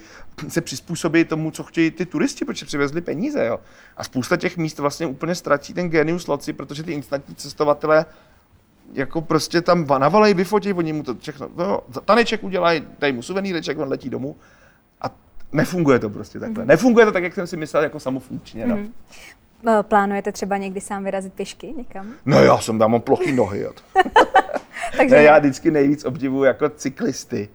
[0.48, 3.60] se přizpůsobí tomu, co chtějí ty turisti, protože přivezli peníze, jo.
[3.98, 8.06] A spousta těch míst vlastně úplně ztratí ten genius loci, protože ty instantní cestovatelé
[8.94, 13.80] jako prostě tam navalej, vyfotí, oni mu to všechno, no, taneček udělají, dají mu suvenýreček,
[13.80, 14.36] on letí domů
[15.02, 15.06] a
[15.52, 16.64] nefunguje to prostě takhle.
[16.64, 16.68] Mm-hmm.
[16.68, 18.68] Nefunguje to tak, jak jsem si myslel, jako samofunkčně.
[18.68, 18.76] No.
[18.76, 18.92] Mm-hmm.
[19.68, 22.14] Eh, plánujete třeba někdy sám vyrazit pěšky někam?
[22.26, 23.68] No já jsem tam mám plochý nohy.
[24.98, 25.16] Takže...
[25.16, 27.50] Ne, já vždycky nejvíc obdivuju jako cyklisty.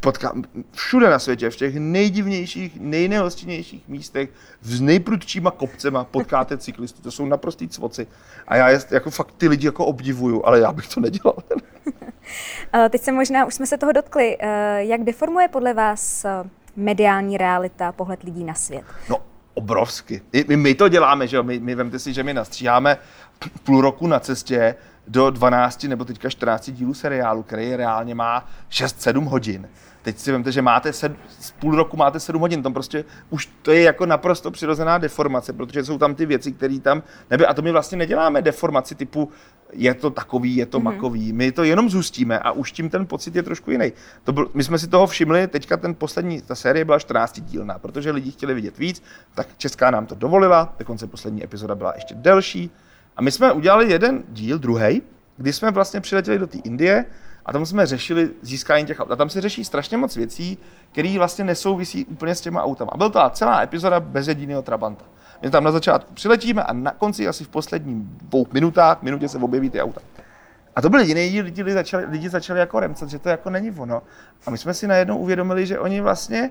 [0.00, 7.02] Potkám všude na světě, v těch nejdivnějších, nejnehostinnějších místech, s nejprudčíma kopcema potkáte cyklisty.
[7.02, 8.06] To jsou naprostý cvoci.
[8.48, 11.36] A já jest, jako fakt ty lidi jako obdivuju, ale já bych to nedělal.
[12.74, 16.26] Eh, teď se možná, už jsme se toho dotkli, eh, jak deformuje podle vás
[16.76, 18.84] mediální realita pohled lidí na svět?
[19.10, 19.16] No
[19.62, 20.22] obrovsky.
[20.48, 21.42] My, my to děláme, že jo?
[21.42, 22.98] My, my vemte si, že my nastříháme
[23.62, 24.74] půl roku na cestě
[25.08, 29.68] do 12 nebo teďka 14 dílů seriálu, který reálně má 6-7 hodin.
[30.02, 33.48] Teď si vemte, že máte sed, z půl roku máte 7 hodin, tam prostě už
[33.62, 37.46] to je jako naprosto přirozená deformace, protože jsou tam ty věci, které tam nebyly.
[37.46, 39.30] A to my vlastně neděláme deformaci typu
[39.72, 40.82] je to takový, je to mm-hmm.
[40.82, 41.32] makový.
[41.32, 43.92] My to jenom zůstíme a už tím ten pocit je trošku jiný.
[44.24, 47.78] To byl, my jsme si toho všimli, teďka ten poslední, ta série byla 14 dílná,
[47.78, 49.02] protože lidi chtěli vidět víc,
[49.34, 52.70] tak Česká nám to dovolila, dokonce poslední epizoda byla ještě delší.
[53.16, 55.02] A my jsme udělali jeden díl, druhý,
[55.36, 57.04] kdy jsme vlastně přiletěli do té Indie
[57.46, 59.10] a tam jsme řešili získání těch aut.
[59.10, 60.58] A tam se řeší strašně moc věcí,
[60.92, 62.90] které vlastně nesouvisí úplně s těma autama.
[62.94, 65.04] A byl to celá epizoda bez jediného Trabanta.
[65.42, 69.38] My tam na začátku přiletíme a na konci asi v posledních dvou minutách, minutě se
[69.38, 70.00] objeví ty auta.
[70.76, 73.70] A to byly jiné lidi, lidi začali, lidi začali jako remcat, že to jako není
[73.70, 74.02] ono.
[74.46, 76.50] A my jsme si najednou uvědomili, že oni vlastně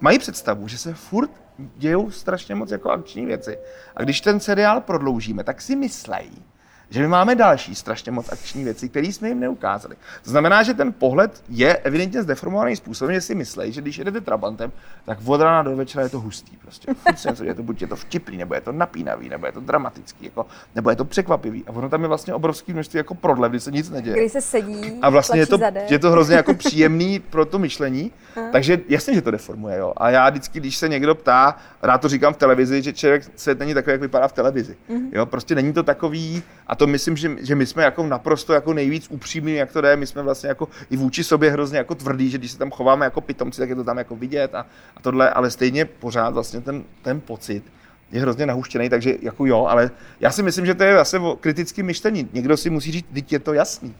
[0.00, 1.30] mají představu, že se furt
[1.76, 3.58] dějou strašně moc jako akční věci.
[3.96, 6.44] A když ten seriál prodloužíme, tak si myslejí,
[6.90, 9.96] že my máme další strašně moc akční věci, které jsme jim neukázali.
[10.24, 14.20] To znamená, že ten pohled je evidentně zdeformovaný způsobem, že si myslí, že když jedete
[14.20, 14.72] Trabantem,
[15.04, 16.56] tak od rána do večera je to hustý.
[16.56, 16.92] Prostě.
[17.28, 20.24] Něco, je to buď je to vtipný, nebo je to napínavý, nebo je to dramatický,
[20.24, 21.64] jako, nebo je to překvapivý.
[21.66, 24.16] A ono tam je vlastně obrovský množství jako prodlev, kdy se nic neděje.
[24.16, 25.90] Kdy se sedí, A vlastně je to, zadek.
[25.90, 28.12] je to hrozně jako příjemný pro to myšlení,
[28.52, 29.76] takže jasně, že to deformuje.
[29.78, 29.92] Jo.
[29.96, 33.58] A já vždycky, když se někdo ptá, rád to říkám v televizi, že člověk svět
[33.58, 34.76] není takový, jak vypadá v televizi.
[35.12, 38.72] Jo, prostě není to takový, a to myslím, že, že my jsme jako naprosto jako
[38.72, 42.30] nejvíc upřímní, jak to jde, my jsme vlastně jako i vůči sobě hrozně jako tvrdí,
[42.30, 44.66] že když se tam chováme jako pitomci, tak je to tam jako vidět a,
[44.96, 47.64] a tohle, ale stejně pořád vlastně ten, ten pocit,
[48.12, 49.90] je hrozně nahuštěný, takže jako jo, ale
[50.20, 52.28] já si myslím, že to je zase o kritickém myšlení.
[52.32, 53.94] Někdo si musí říct, teď je to jasný.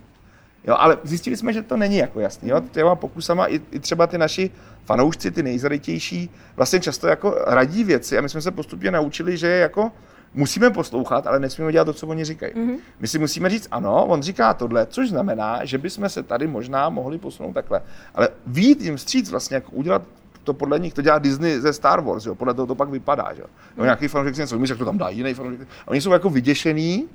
[0.64, 2.48] Jo, ale zjistili jsme, že to není jako jasný.
[2.48, 2.60] Jo?
[2.70, 4.50] Těma pokusama i, i třeba ty naši
[4.84, 9.46] fanoušci, ty nejzarytější, vlastně často jako radí věci a my jsme se postupně naučili, že
[9.46, 9.92] jako
[10.34, 12.52] musíme poslouchat, ale nesmíme dělat to, co oni říkají.
[12.52, 12.76] Mm-hmm.
[13.00, 16.88] My si musíme říct, ano, on říká tohle, což znamená, že bychom se tady možná
[16.88, 17.82] mohli posunout takhle.
[18.14, 20.02] Ale výjít jim vstříc vlastně, jako udělat
[20.44, 22.34] to podle nich, to dělá Disney ze Star Wars, jo?
[22.34, 23.34] podle toho to pak vypadá.
[23.34, 23.42] Že?
[23.76, 25.60] No, nějaký fanoušek si něco vymyslí, jak to tam dá jiný fanoušek.
[25.86, 27.08] A oni jsou jako vyděšený,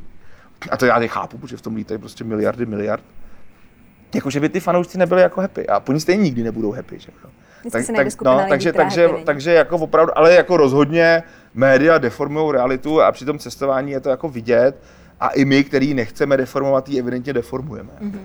[0.72, 3.04] a to já nechápu, protože v tom lítají prostě miliardy miliard.
[4.16, 5.68] Jako, že by ty fanoušci nebyli jako happy.
[5.68, 7.00] A oni stejně nikdy nebudou happy.
[7.00, 7.12] Že?
[7.24, 7.30] jo.
[7.94, 9.24] Najde skupina lidí, takže, takže, není.
[9.24, 11.24] takže jako opravdu, ale jako rozhodně
[11.56, 14.84] média deformují realitu a při tom cestování je to jako vidět.
[15.20, 17.92] A i my, který nechceme deformovat, ji evidentně deformujeme.
[18.02, 18.20] Mm-hmm.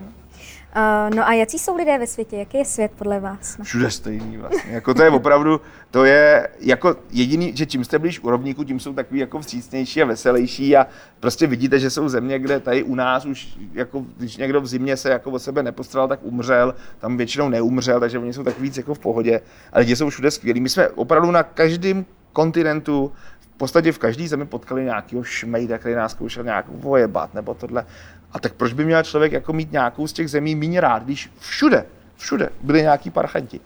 [0.75, 2.37] Uh, no a jaký jsou lidé ve světě?
[2.37, 3.57] Jaký je svět podle vás?
[3.57, 3.65] No.
[3.65, 4.71] Všude stejný vlastně.
[4.71, 8.79] Jako to je opravdu, to je jako jediný, že čím jste blíž u rovníku, tím
[8.79, 10.87] jsou takový jako vstřícnější a veselější a
[11.19, 14.97] prostě vidíte, že jsou země, kde tady u nás už, jako když někdo v zimě
[14.97, 18.77] se jako o sebe nepostaral, tak umřel, tam většinou neumřel, takže oni jsou tak víc
[18.77, 19.41] jako v pohodě,
[19.73, 20.61] ale lidi jsou všude skvělí.
[20.61, 25.95] My jsme opravdu na každém kontinentu v podstatě v každé zemi potkali nějakého šmejda, který
[25.95, 27.85] nás zkoušel nějak vojebat nebo tohle.
[28.31, 31.31] A tak proč by měl člověk jako mít nějakou z těch zemí méně rád, když
[31.39, 33.59] všude, všude byli nějaký parchanti.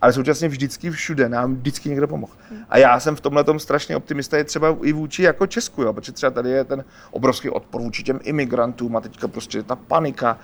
[0.00, 2.32] Ale současně vždycky všude nám vždycky někdo pomohl.
[2.68, 5.92] A já jsem v tomhle tom strašně optimista je třeba i vůči jako Česku, jo,
[5.92, 10.38] protože třeba tady je ten obrovský odpor vůči těm imigrantům a teďka prostě ta panika.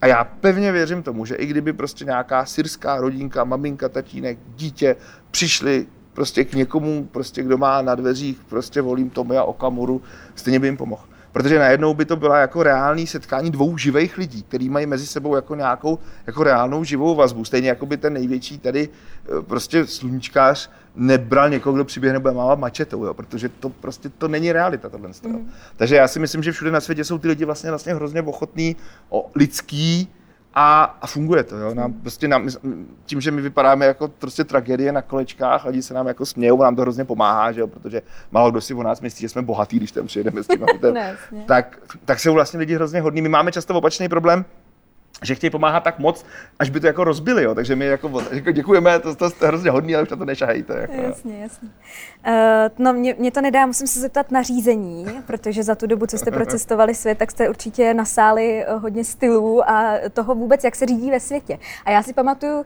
[0.00, 4.96] A já pevně věřím tomu, že i kdyby prostě nějaká syrská rodinka, maminka, tatínek, dítě
[5.30, 10.02] přišli prostě k někomu, prostě kdo má na dveřích, prostě volím Tomia Okamuru,
[10.34, 11.02] stejně by jim pomohl.
[11.32, 15.34] Protože najednou by to byla jako reální setkání dvou živých lidí, kteří mají mezi sebou
[15.34, 17.44] jako nějakou jako reálnou živou vazbu.
[17.44, 22.58] Stejně jako by ten největší tady eh, prostě sluníčkář nebral někoho, kdo přiběhne bude mávat
[22.58, 25.10] mačetou, jo, protože to prostě to není realita tohle.
[25.26, 25.50] Mm.
[25.76, 28.76] Takže já si myslím, že všude na světě jsou ty lidi vlastně, vlastně hrozně ochotní
[29.08, 30.08] o lidský
[30.54, 31.56] a, a funguje to.
[31.56, 31.74] Jo?
[31.74, 32.48] Nám, prostě nám,
[33.06, 36.76] tím, že my vypadáme jako prostě tragédie na kolečkách, lidi se nám jako smějou, nám
[36.76, 37.66] to hrozně pomáhá, že jo?
[37.66, 40.62] protože málo kdo si o nás myslí, že jsme bohatí, když tam přijedeme s tím
[40.62, 40.94] autem.
[40.94, 41.44] Ne, jasně.
[41.46, 43.22] tak, tak jsou vlastně lidi hrozně hodní.
[43.22, 44.44] My máme často opačný problém,
[45.22, 46.24] že chtějí pomáhat tak moc,
[46.58, 47.54] až by to jako rozbili, jo.
[47.54, 50.78] takže my jako, jako děkujeme, to, to jste hrozně hodný, ale už na to nešahejte.
[50.80, 50.94] Jako.
[51.02, 51.68] Jasně, jasně.
[52.26, 52.34] Uh,
[52.78, 56.18] no, mě, mě to nedá, musím se zeptat na řízení, protože za tu dobu, co
[56.18, 60.86] jste procestovali svět, tak jste určitě nasáli eh, hodně stylů a toho vůbec, jak se
[60.86, 61.58] řídí ve světě.
[61.84, 62.64] A já si pamatuju,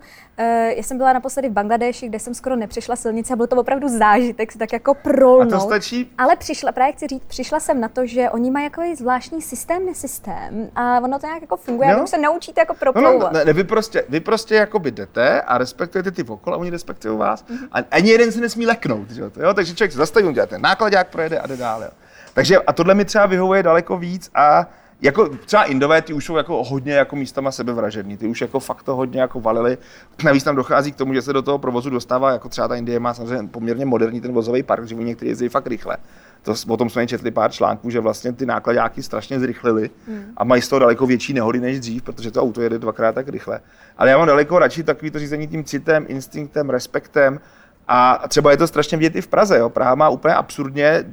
[0.76, 3.88] já jsem byla naposledy v Bangladeši, kde jsem skoro nepřišla silnice a byl to opravdu
[3.88, 5.52] zážitek, se tak jako prolnout.
[5.52, 6.12] A to stačí?
[6.18, 9.86] Ale přišla, právě chci říct, přišla jsem na to, že oni mají jako zvláštní systém,
[9.86, 11.98] nesystém a ono to nějak jako funguje, Jo.
[11.98, 13.32] a už se naučíte jako No, proplouvat.
[13.32, 17.18] no, ne, ne, vy prostě, vy prostě jakoby jdete a respektujete ty okolo, oni respektují
[17.18, 17.44] vás.
[17.72, 19.54] A ani jeden se nesmí leknout, že jo?
[19.54, 21.82] Takže člověk se zastaví, on dělá ten nákladák, projede a jde dál.
[21.82, 21.90] Jo?
[22.34, 24.66] Takže a tohle mi třeba vyhovuje daleko víc a
[25.02, 28.82] jako třeba Indové, ty už jsou jako hodně jako místama sebevražední, ty už jako fakt
[28.82, 29.78] to hodně jako valili.
[30.24, 33.00] Navíc tam dochází k tomu, že se do toho provozu dostává, jako třeba ta Indie
[33.00, 35.96] má samozřejmě poměrně moderní ten vozový park, že oni někteří jezdí fakt rychle.
[36.42, 39.90] To, o tom jsme četli pár článků, že vlastně ty nákladáky strašně zrychlili
[40.36, 43.28] a mají z toho daleko větší nehody než dřív, protože to auto jede dvakrát tak
[43.28, 43.60] rychle.
[43.98, 47.40] Ale já mám daleko radši takový to řízení tím citem, instinktem, respektem
[47.88, 49.58] a třeba je to strašně vidět i v Praze.
[49.58, 49.70] Jo.
[49.70, 51.04] Praha má úplně absurdně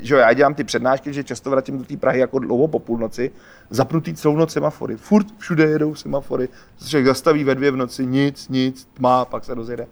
[0.00, 2.78] že jo, já dělám ty přednášky, že často vrátím do té Prahy jako dlouho po
[2.78, 3.30] půlnoci,
[3.70, 4.96] zapnutý celou noc semafory.
[4.96, 6.48] Furt všude jedou semafory,
[6.86, 9.86] člověk zastaví ve dvě v noci, nic, nic, tma, pak se rozjede.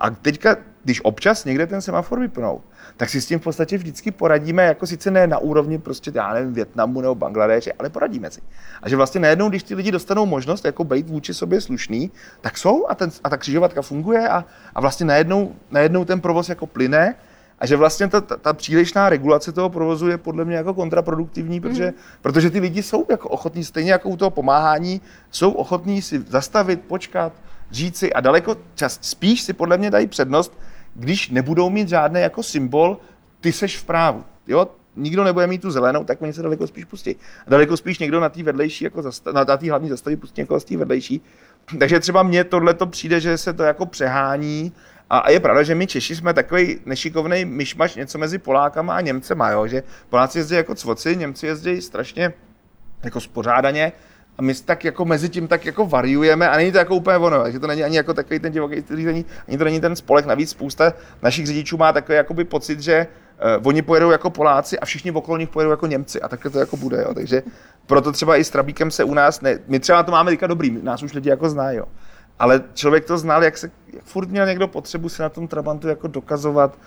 [0.00, 2.60] A teďka, když občas někde ten semafor vypnou,
[2.96, 6.34] tak si s tím v podstatě vždycky poradíme, jako sice ne na úrovni prostě, já
[6.34, 8.40] nevím, Větnamu nebo Bangladeše, ale poradíme si.
[8.82, 12.58] A že vlastně najednou, když ty lidi dostanou možnost jako být vůči sobě slušný, tak
[12.58, 14.44] jsou a, ten, a ta křižovatka funguje a,
[14.74, 17.14] a vlastně najednou, najednou ten provoz jako plyne
[17.60, 21.60] a že vlastně ta, ta, ta přílišná regulace toho provozu je podle mě jako kontraproduktivní,
[21.60, 21.92] protože, mm.
[22.22, 26.80] protože ty lidi jsou jako ochotní, stejně jako u toho pomáhání, jsou ochotní si zastavit,
[26.80, 27.32] počkat,
[27.70, 30.58] říct si a daleko čas, spíš si podle mě dají přednost,
[30.94, 32.98] když nebudou mít žádný jako symbol,
[33.40, 34.24] ty seš v právu.
[34.46, 34.68] Jo?
[34.98, 37.16] nikdo nebude mít tu zelenou, tak oni se daleko spíš pustí.
[37.46, 40.60] A daleko spíš někdo na té vedlejší, jako zasta, na té hlavní zastavě pustí někoho
[40.60, 41.20] z té vedlejší.
[41.78, 44.72] Takže třeba mně tohle to přijde, že se to jako přehání
[45.10, 49.50] a, je pravda, že my Češi jsme takový nešikovný myšmaš něco mezi Polákama a Němcema,
[49.50, 49.66] jo?
[49.66, 52.32] že Poláci jezdí jako cvoci, Němci jezdí strašně
[53.04, 53.92] jako spořádaně
[54.38, 57.42] a my tak jako mezi tím tak jako variujeme a není to jako úplně ono,
[57.42, 60.26] takže to není ani jako takový ten divoký řízení, ani to není ten spolek.
[60.26, 60.92] Navíc spousta
[61.22, 63.06] našich řidičů má takový jakoby pocit, že
[63.58, 66.58] uh, oni pojedou jako Poláci a všichni okolo nich pojedou jako Němci a takhle to
[66.58, 67.02] jako bude.
[67.02, 67.14] Jo.
[67.14, 67.42] Takže
[67.86, 70.78] proto třeba i s Trabíkem se u nás, ne, my třeba to máme teďka dobrý,
[70.82, 71.78] nás už lidi jako znají.
[71.78, 71.84] Jo.
[72.38, 75.88] Ale člověk to znal, jak se jak furt měl někdo potřebu si na tom Trabantu
[75.88, 76.78] jako dokazovat,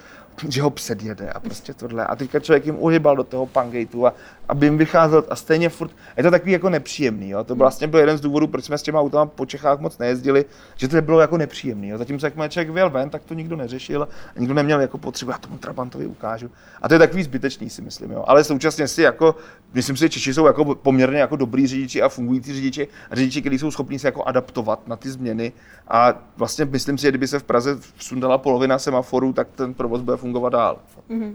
[0.49, 2.05] že ho předjede a prostě tohle.
[2.05, 4.13] A teďka člověk jim uhybal do toho pangateu a
[4.51, 7.29] aby jim vycházel a stejně furt, je to takový jako nepříjemný.
[7.29, 7.43] Jo?
[7.43, 10.45] To vlastně byl jeden z důvodů, proč jsme s těma autama po Čechách moc nejezdili,
[10.75, 11.89] že to bylo jako nepříjemný.
[11.89, 11.97] Jo?
[11.97, 15.37] Zatímco jakmile člověk vyjel ven, tak to nikdo neřešil, a nikdo neměl jako potřebu, já
[15.37, 16.51] tomu Trabantovi ukážu.
[16.81, 18.11] A to je takový zbytečný, si myslím.
[18.11, 18.23] Jo?
[18.27, 19.35] Ale současně si jako,
[19.73, 23.41] myslím si, že Češi jsou jako poměrně jako dobrý řidiči a fungující řidiči, a řidiči,
[23.41, 25.51] kteří jsou schopni se jako adaptovat na ty změny.
[25.87, 30.01] A vlastně myslím si, že kdyby se v Praze sundala polovina semaforů, tak ten provoz
[30.01, 30.79] bude fungovat dál.
[31.09, 31.33] Mm-hmm.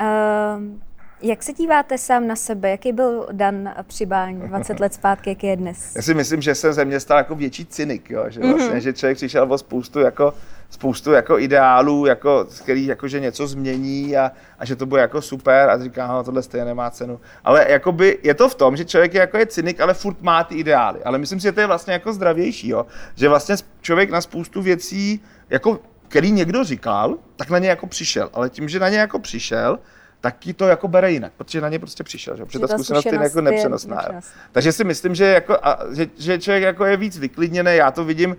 [0.00, 0.78] Uh,
[1.22, 2.70] jak se díváte sám na sebe?
[2.70, 5.96] Jaký byl Dan při bání 20 let zpátky, jaký je dnes?
[5.96, 8.24] Já si myslím, že jsem ze mě stal jako větší cynik, jo?
[8.28, 8.76] Že, vlastně, mm-hmm.
[8.76, 10.34] že člověk přišel o spoustu jako
[10.70, 15.22] spoustu jako ideálů, jako, který jako, že něco změní a, a, že to bude jako
[15.22, 17.20] super a říká, no, tohle stejně nemá cenu.
[17.44, 20.44] Ale jakoby je to v tom, že člověk je jako je cynik, ale furt má
[20.44, 21.02] ty ideály.
[21.04, 22.86] Ale myslím si, že to je vlastně jako zdravější, jo?
[23.14, 25.78] že vlastně člověk na spoustu věcí, jako,
[26.14, 28.30] který někdo říkal, tak na ně jako přišel.
[28.32, 29.78] Ale tím, že na ně jako přišel,
[30.20, 32.44] tak to jako bere jinak, protože na ně prostě přišel, že?
[32.44, 33.96] protože ta, zkušenost je jako nepřenosná.
[33.96, 34.30] nepřenosná.
[34.52, 38.04] Takže si myslím, že, jako, a, že, že člověk jako je víc vyklidněný, já to
[38.04, 38.36] vidím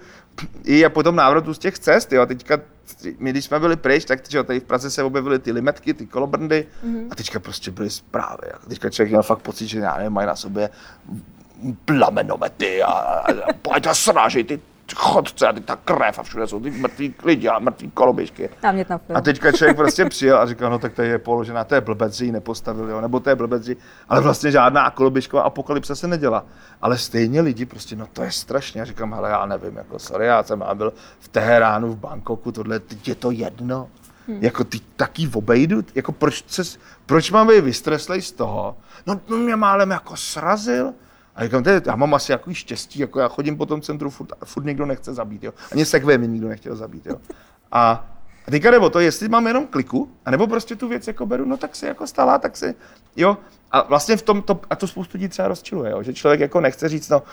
[0.64, 2.60] i po tom návratu z těch cest, jo, teďka
[3.18, 6.06] my když jsme byli pryč, tak že, tady v Praze se objevily ty limetky, ty
[6.06, 7.08] kolobrndy mm-hmm.
[7.12, 8.48] a teďka prostě byly zprávy.
[8.48, 10.70] Jako teďka člověk měl fakt pocit, že já nevím, mají na sobě
[11.86, 14.60] plamenomety a, a, a pojď a srážej ty
[14.94, 18.50] chodce a ty ta krev a všude jsou ty mrtví lidi a mrtví koloběžky.
[19.16, 22.22] A teďka člověk prostě přijel a říkal, no tak tady je položená, to je blbec,
[22.22, 23.70] ji nepostavili, jo, nebo to je blbec,
[24.10, 26.46] ale vlastně žádná koloběžková apokalypse se nedělá.
[26.82, 28.80] Ale stejně lidi prostě, no to je strašně.
[28.80, 32.80] Já říkám, hele, já nevím, jako sorry, já jsem byl v Teheránu, v Bangkoku, tohle,
[32.80, 33.88] teď je to jedno.
[34.28, 34.38] Hmm.
[34.42, 38.78] Jako ty taky obejdu, jako proč, ses, proč mám být vystreslej z toho?
[39.06, 40.94] No, no mě málem jako srazil,
[41.36, 44.10] a říkám, to je, já mám asi jako štěstí, jako já chodím po tom centru,
[44.10, 45.54] furt, furt někdo nechce zabít, jo.
[45.72, 47.16] Ani sekve mi nikdo nechtěl zabít, jo.
[47.72, 48.08] A,
[48.48, 51.58] a teďka nebo to, jestli mám jenom kliku, anebo prostě tu věc jako beru, no
[51.58, 52.76] tak se jako stala, tak se,
[53.16, 53.38] jo.
[53.72, 56.62] A vlastně v tom, to, a to spoustu lidí třeba rozčiluje, jo, že člověk jako
[56.62, 57.24] nechce říct, no,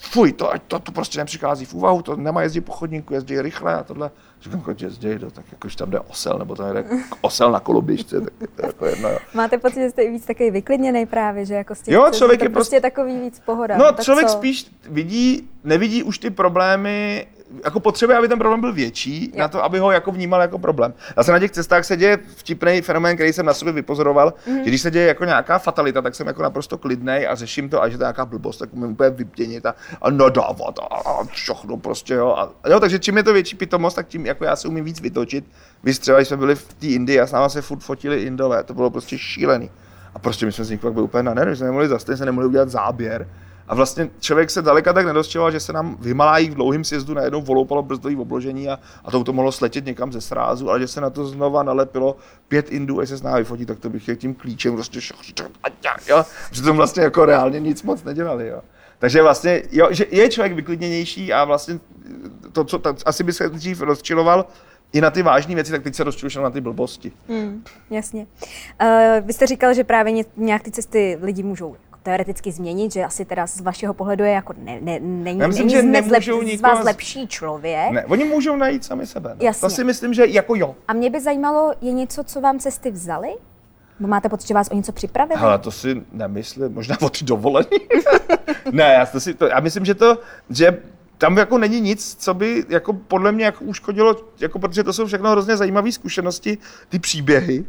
[0.00, 3.74] fuj, to, to, to prostě nepřichází v úvahu, to nemá jezdit po chodníku, jezdí rychle
[3.74, 4.10] a tohle.
[4.40, 6.84] Říkám, jako jezdí, no, tak jakož tam jde osel, nebo tam jde
[7.20, 9.08] osel na koloběžce, tak to je jako jedno.
[9.08, 9.18] Jo.
[9.34, 12.48] Máte pocit, že jste víc takový vyklidněný právě, že jako z těch jo, člověk je
[12.48, 13.76] prostě takový víc pohoda.
[13.76, 14.32] No, člověk co?
[14.32, 17.26] spíš vidí, nevidí už ty problémy
[17.64, 19.38] jako potřebuje, aby ten problém byl větší, jo.
[19.38, 20.94] na to, aby ho jako vnímal jako problém.
[21.16, 24.62] Zase na těch cestách se děje vtipný fenomén, který jsem na sobě vypozoroval, mm-hmm.
[24.62, 27.82] že když se děje jako nějaká fatalita, tak jsem jako naprosto klidný a řeším to,
[27.82, 31.24] a že to je nějaká blbost, tak umím úplně vypěnit a, a nadávat a, a
[31.24, 32.34] všechno prostě, jo.
[32.38, 32.80] A, jo.
[32.80, 35.44] Takže čím je to větší pitomost, tak tím jako já se umím víc vytočit.
[35.82, 38.64] Vy třeba, když jsme byli v té Indii a s náma se furt fotili Indové,
[38.64, 39.70] to bylo prostě šílený.
[40.14, 42.26] A prostě my jsme z nich pak byli úplně na nervy, jsme nemohli zastavit, jsme
[42.26, 43.28] nemohli udělat záběr
[43.68, 47.14] a vlastně člověk se daleka tak nedostěhoval, že se nám v Himalájích v dlouhém sjezdu
[47.14, 50.88] najednou voloupalo brzdové obložení a, a to, to mohlo sletět někam ze srázu, ale že
[50.88, 52.16] se na to znova nalepilo
[52.48, 55.00] pět indů, a se s námi fotí, tak to bych tím klíčem prostě
[56.50, 58.48] že to vlastně jako reálně nic moc nedělali.
[58.48, 58.60] Jo.
[58.98, 61.78] Takže vlastně, jo, že je člověk vyklidněnější a vlastně
[62.52, 64.46] to, co to, asi by se dřív rozčiloval,
[64.92, 67.12] i na ty vážné věci, tak teď se rozčušel na ty blbosti.
[67.28, 68.26] Mm, jasně.
[68.82, 73.24] Uh, vy jste říkal, že právě nějak ty cesty lidi můžou teoreticky změnit, že asi
[73.24, 76.22] teda z vašeho pohledu je jako ne, ne, není, Já myslím, není že zlep,
[76.58, 77.90] z vás lepší člověk.
[77.92, 79.30] Ne, oni můžou najít sami sebe.
[79.30, 79.46] No.
[79.46, 79.60] Jasně.
[79.60, 80.76] To si myslím, že jako jo.
[80.88, 83.28] A mě by zajímalo, je něco, co vám cesty vzali?
[84.00, 85.40] Bo máte pocit, že vás o něco připravili?
[85.40, 87.80] Ale to si nemyslím, možná o ty dovolení.
[88.72, 90.18] ne, já, to si, to, já myslím, že to,
[90.50, 90.78] že
[91.18, 95.06] tam jako není nic, co by jako podle mě jako uškodilo, jako protože to jsou
[95.06, 97.64] všechno hrozně zajímavé zkušenosti, ty příběhy,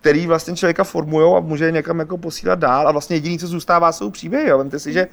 [0.00, 3.46] který vlastně člověka formují a může je někam jako posílat dál a vlastně jediný, co
[3.46, 4.48] zůstává, jsou příběhy.
[4.48, 4.58] Jo.
[4.58, 5.08] Vemte si, že,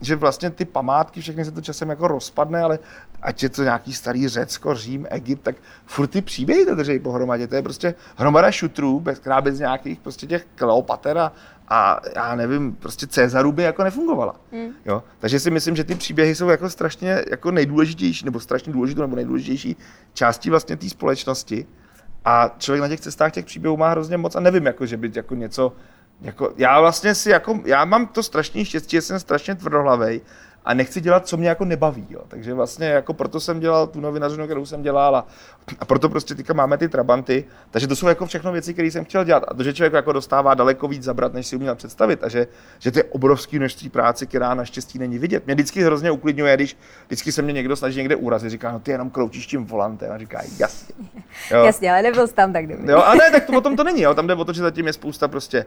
[0.00, 2.78] že vlastně ty památky, všechny se to časem jako rozpadne, ale
[3.22, 7.46] ať je to nějaký starý Řecko, Řím, Egypt, tak furt ty příběhy to drží pohromadě.
[7.46, 11.32] To je prostě hromada šutrů, bez, která bez nějakých prostě těch Kleopater a,
[11.68, 14.34] a já nevím, prostě Cezarů by jako nefungovala.
[14.52, 14.70] Hmm.
[14.84, 15.02] Jo?
[15.18, 19.16] Takže si myslím, že ty příběhy jsou jako strašně jako nejdůležitější, nebo strašně důležitou, nebo
[19.16, 19.76] nejdůležitější
[20.14, 21.66] částí vlastně té společnosti.
[22.24, 25.10] A člověk na těch cestách těch příběhů má hrozně moc a nevím, jako, že by
[25.14, 25.72] jako něco,
[26.20, 30.20] jako, já vlastně si jako, já mám to strašně štěstí, že jsem strašně tvrdohlavej
[30.64, 32.06] a nechci dělat, co mě jako nebaví.
[32.10, 32.20] Jo.
[32.28, 35.26] Takže vlastně jako proto jsem dělal tu novinařinu, kterou jsem dělal a,
[35.80, 37.44] a proto prostě teďka máme ty trabanty.
[37.70, 39.44] Takže to jsou jako všechno věci, které jsem chtěl dělat.
[39.48, 42.24] A to, že člověk jako dostává daleko víc zabrat, než si uměl představit.
[42.24, 42.46] A že,
[42.78, 45.46] že to je obrovský množství práce, která naštěstí není vidět.
[45.46, 48.50] Mě vždycky hrozně uklidňuje, když vždycky se mě někdo snaží někde urazit.
[48.50, 50.12] Říká, no ty jenom kroučíš tím volantem.
[50.12, 50.94] A říká, jasně.
[51.50, 51.64] Jo.
[51.64, 52.90] Jasně, ale nebyl jsi tam tak dobrý.
[52.90, 54.02] Jo, a ne, tak to o tom to není.
[54.02, 54.14] Jo.
[54.14, 55.66] Tam jde o to, že zatím je spousta prostě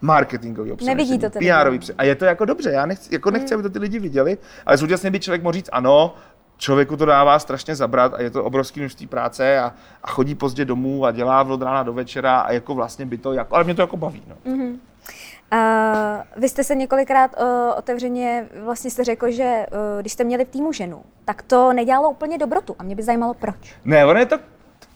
[0.00, 0.86] marketingový obsah.
[0.86, 1.62] Nevidí to teda.
[1.62, 4.38] PRový A je to jako dobře, já nechci, jako nechci, aby to ty lidi viděli,
[4.66, 6.14] ale současně by člověk mohl říct, ano,
[6.56, 10.64] člověku to dává strašně zabrat a je to obrovský množství práce a, a chodí pozdě
[10.64, 13.74] domů a dělá od rána do večera a jako vlastně by to, jako, ale mě
[13.74, 14.22] to jako baví.
[14.28, 14.52] No.
[14.52, 14.78] Mm-hmm.
[15.52, 17.46] Uh, vy jste se několikrát uh,
[17.78, 22.10] otevřeně vlastně jste řekl, že uh, když jste měli v týmu ženu, tak to nedělalo
[22.10, 23.76] úplně dobrotu a mě by zajímalo proč.
[23.84, 24.38] Ne, ono je to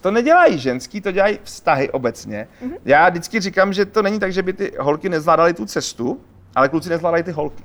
[0.00, 2.48] to nedělají ženský, to dělají vztahy obecně.
[2.62, 2.76] Mm-hmm.
[2.84, 6.20] Já vždycky říkám, že to není tak, že by ty holky nezvládaly tu cestu,
[6.54, 7.64] ale kluci nezvládají ty holky.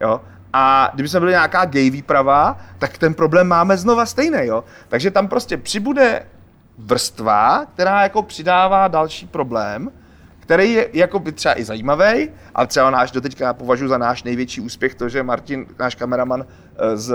[0.00, 0.20] Jo?
[0.52, 4.38] A kdyby jsme byli nějaká gay výprava, tak ten problém máme znova stejný.
[4.42, 4.64] Jo?
[4.88, 6.26] Takže tam prostě přibude
[6.78, 9.90] vrstva, která jako přidává další problém,
[10.44, 14.60] který je jako by třeba i zajímavý, ale třeba náš doteďka považuji za náš největší
[14.60, 17.14] úspěch to, že Martin, náš kameraman eh, z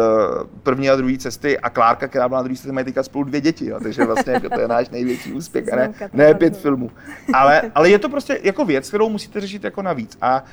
[0.64, 3.42] první a druhé cesty a Klárka, která byla na druhé cestě, mají teďka spolu dvě
[3.42, 6.92] děti, jo, takže vlastně jako to je náš největší úspěch a ne, ne pět filmů.
[7.34, 10.18] Ale, ale je to prostě jako věc, kterou musíte řešit jako navíc.
[10.22, 10.44] A,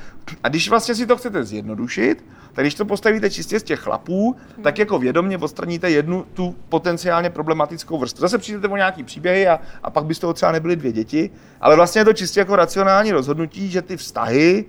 [0.43, 2.23] a když vlastně si to chcete zjednodušit,
[2.57, 4.63] tak když to postavíte čistě z těch chlapů, hmm.
[4.63, 8.21] tak jako vědomě odstraníte jednu tu potenciálně problematickou vrstvu.
[8.21, 11.29] Zase přijdete o nějaký příběhy a, a pak by z toho třeba nebyly dvě děti,
[11.61, 14.65] ale vlastně je to čistě jako racionální rozhodnutí, že ty vztahy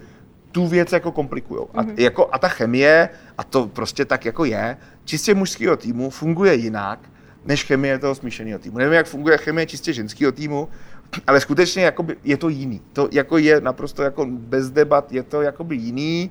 [0.53, 1.67] tu věc jako komplikují.
[1.75, 1.95] A, hmm.
[1.97, 6.99] jako, a ta chemie, a to prostě tak jako je, čistě mužského týmu funguje jinak,
[7.45, 8.79] než chemie toho smíšeného týmu.
[8.79, 10.69] Nevím, jak funguje chemie čistě ženského týmu,
[11.27, 12.81] ale skutečně jakoby, je to jiný.
[12.93, 16.31] To jako je naprosto jako bez debat, je to jakoby jiný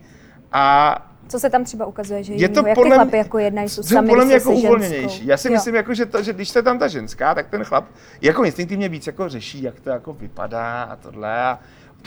[0.51, 3.69] a co se tam třeba ukazuje, že je to jak podle ty chlapy jako jednají,
[3.69, 5.27] jsou sami podle mě jako uvolněnější.
[5.27, 5.53] Já si jo.
[5.53, 7.85] myslím, jako, že, to, že když se tam ta ženská, tak ten chlap
[8.21, 11.43] jako instinktivně víc jako řeší, jak to jako vypadá a tohle.
[11.43, 11.59] A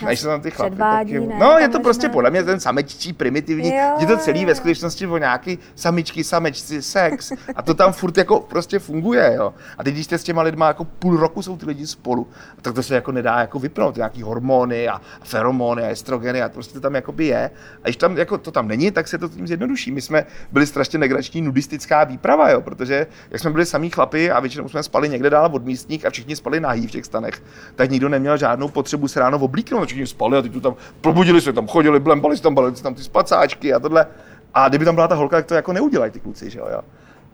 [0.07, 1.19] a se tam ty chlapy taky...
[1.19, 2.13] Ne, no, je to prostě ne.
[2.13, 6.81] podle mě ten sameččí, primitivní, jo, je to celý ve skutečnosti o nějaký samičky, samečci,
[6.81, 7.31] sex.
[7.55, 9.53] A to tam furt jako prostě funguje, jo.
[9.77, 12.27] A teď, když jste s těma lidma jako půl roku jsou ty lidi spolu,
[12.61, 16.53] tak to se jako nedá jako vypnout, nějaký hormony a feromony a estrogeny a to
[16.53, 17.51] prostě to tam jako by je.
[17.83, 19.91] A když tam jako to tam není, tak se to tím zjednoduší.
[19.91, 24.39] My jsme byli strašně negrační nudistická výprava, jo, protože jak jsme byli samý chlapy a
[24.39, 27.43] většinou jsme spali někde dál od místních a všichni spali nahý v těch stanech,
[27.75, 31.41] tak nikdo neměl žádnou potřebu se ráno oblíknout všichni spali a ty tu tam probudili
[31.41, 34.07] se tam, chodili, blembali se tam, balili se tam ty spacáčky a tohle.
[34.53, 36.81] A kdyby tam byla ta holka, tak to jako neudělají ty kluci, že jo.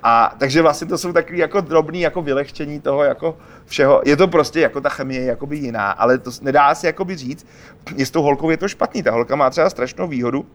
[0.03, 4.01] A takže vlastně to jsou takový jako drobný jako vylehčení toho jako všeho.
[4.05, 7.47] Je to prostě jako ta chemie jakoby jiná, ale to nedá se jakoby říct,
[7.95, 9.03] je s tou holkou je to špatný.
[9.03, 10.45] Ta holka má třeba strašnou výhodu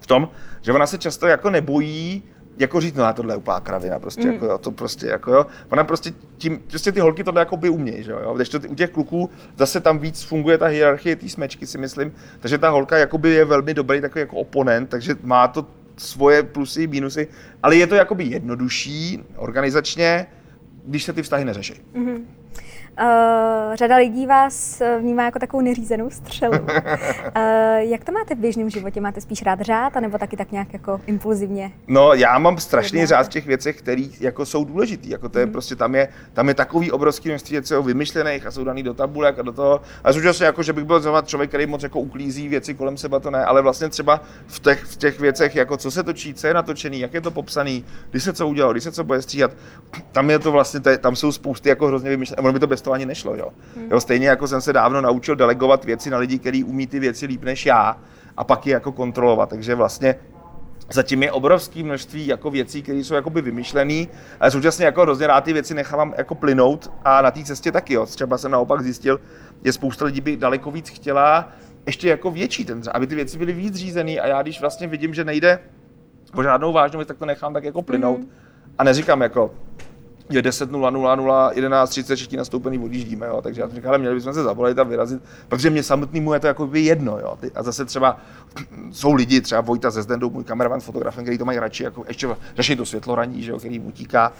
[0.00, 0.28] v tom,
[0.62, 2.22] že ona se často jako nebojí
[2.58, 4.32] jako říct, no tohle je úplná kravina, prostě, mm.
[4.32, 7.68] jako, jo, to prostě, jako jo, ona prostě tím, prostě ty holky tohle jako by
[7.68, 11.28] umějí, že jo, když to u těch kluků zase tam víc funguje ta hierarchie té
[11.28, 15.48] smečky, si myslím, takže ta holka jakoby je velmi dobrý takový jako oponent, takže má
[15.48, 17.28] to svoje plusy, mínusy,
[17.62, 20.26] ale je to jakoby jednodušší organizačně,
[20.86, 21.74] když se ty vztahy neřeší.
[21.94, 22.20] Mm-hmm.
[23.00, 26.58] Uh, řada lidí vás eh, vnímá jako takovou neřízenou střelu.
[26.58, 26.68] Uh,
[27.78, 29.00] jak to máte v běžném životě?
[29.00, 31.72] Máte spíš rád řád, anebo taky tak nějak jako impulzivně?
[31.88, 35.08] No, já mám strašný řád v těch věcech, které jako jsou důležité.
[35.08, 35.52] Jako to je mm.
[35.52, 39.38] prostě tam je, tam je takový obrovský množství věcí vymyšlených a jsou daný do tabulek
[39.38, 39.80] a do toho.
[40.04, 43.20] A současně jako, že bych byl zrovna člověk, který moc jako uklízí věci kolem sebe,
[43.20, 46.46] to ne, ale vlastně třeba v těch, v těch věcech, jako co se točí, co
[46.46, 49.50] je natočený, jak je to popsaný, kdy se co udělalo, kdy se co bude stříhat,
[50.12, 52.42] tam je to vlastně, tam jsou spousty jako hrozně vymyšlené.
[52.42, 53.36] Ono by to bez toho ani nešlo.
[53.36, 53.48] Jo?
[53.76, 53.88] Hmm.
[53.90, 57.26] Jo, stejně jako jsem se dávno naučil delegovat věci na lidi, kteří umí ty věci
[57.26, 57.96] líp než já
[58.36, 59.48] a pak je jako kontrolovat.
[59.48, 60.14] Takže vlastně
[60.92, 64.06] Zatím je obrovské množství jako věcí, které jsou jakoby vymyšlené,
[64.40, 67.94] ale současně jako hrozně rád ty věci nechávám jako plynout a na té cestě taky.
[67.94, 68.06] Jo.
[68.06, 69.20] Třeba jsem naopak zjistil,
[69.64, 71.48] že spousta lidí by daleko víc chtěla
[71.86, 75.14] ještě jako větší ten, aby ty věci byly víc řízené a já když vlastně vidím,
[75.14, 75.58] že nejde
[76.34, 78.30] o žádnou vážnou věc, tak to nechám tak jako plynout mm.
[78.78, 79.54] a neříkám jako
[80.30, 83.42] je 10.00, 11.30, všichni nastoupený odjíždíme, jo.
[83.42, 86.40] takže já jsem říkal, ale měli bychom se zavolit a vyrazit, protože mě samotnému je
[86.40, 87.18] to jako by jedno.
[87.18, 87.38] Jo.
[87.54, 88.20] A zase třeba
[88.90, 92.28] jsou lidi, třeba Vojta ze Zdendou, můj kameraman, fotografem, který to mají radši, jako ještě
[92.56, 94.32] řeší to světlo raní, že jo, který mu utíká.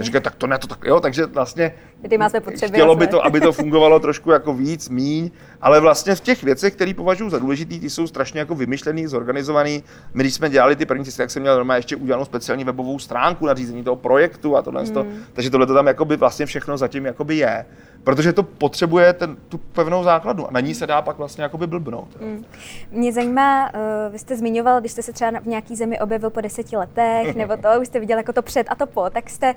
[0.00, 1.74] Říká, tak to ne, to tak, jo, takže vlastně
[2.08, 5.30] Ty máte potřeby, chtělo by to, aby to fungovalo trošku jako víc, míň,
[5.60, 9.82] ale vlastně v těch věcech, které považuji za důležitý, ty jsou strašně jako vymyšlený, zorganizovaný.
[10.14, 12.98] My, když jsme dělali ty první cesty, tak jsem měl normálně ještě udělanou speciální webovou
[12.98, 14.84] stránku na řízení toho projektu a tohle.
[14.84, 15.24] Hmm.
[15.32, 17.64] Takže tohle to tam jakoby vlastně všechno zatím jakoby je.
[18.04, 21.66] protože to potřebuje ten, tu pevnou základnu a na ní se dá pak vlastně jakoby
[21.66, 22.20] blbnout.
[22.20, 22.44] Mm.
[22.90, 26.40] Mě zajímá, uh, vy jste zmiňoval, když jste se třeba v nějaký zemi objevil po
[26.40, 29.54] deseti letech, nebo to, už jste viděl jako to před a to po, tak jste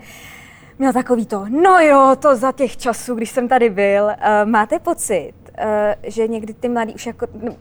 [0.80, 4.03] měl takový to, no jo, to za těch časů, když jsem tady byl.
[4.03, 5.65] Uh, máte pocit, uh,
[6.03, 7.55] že někdy ty mladí už jako, no,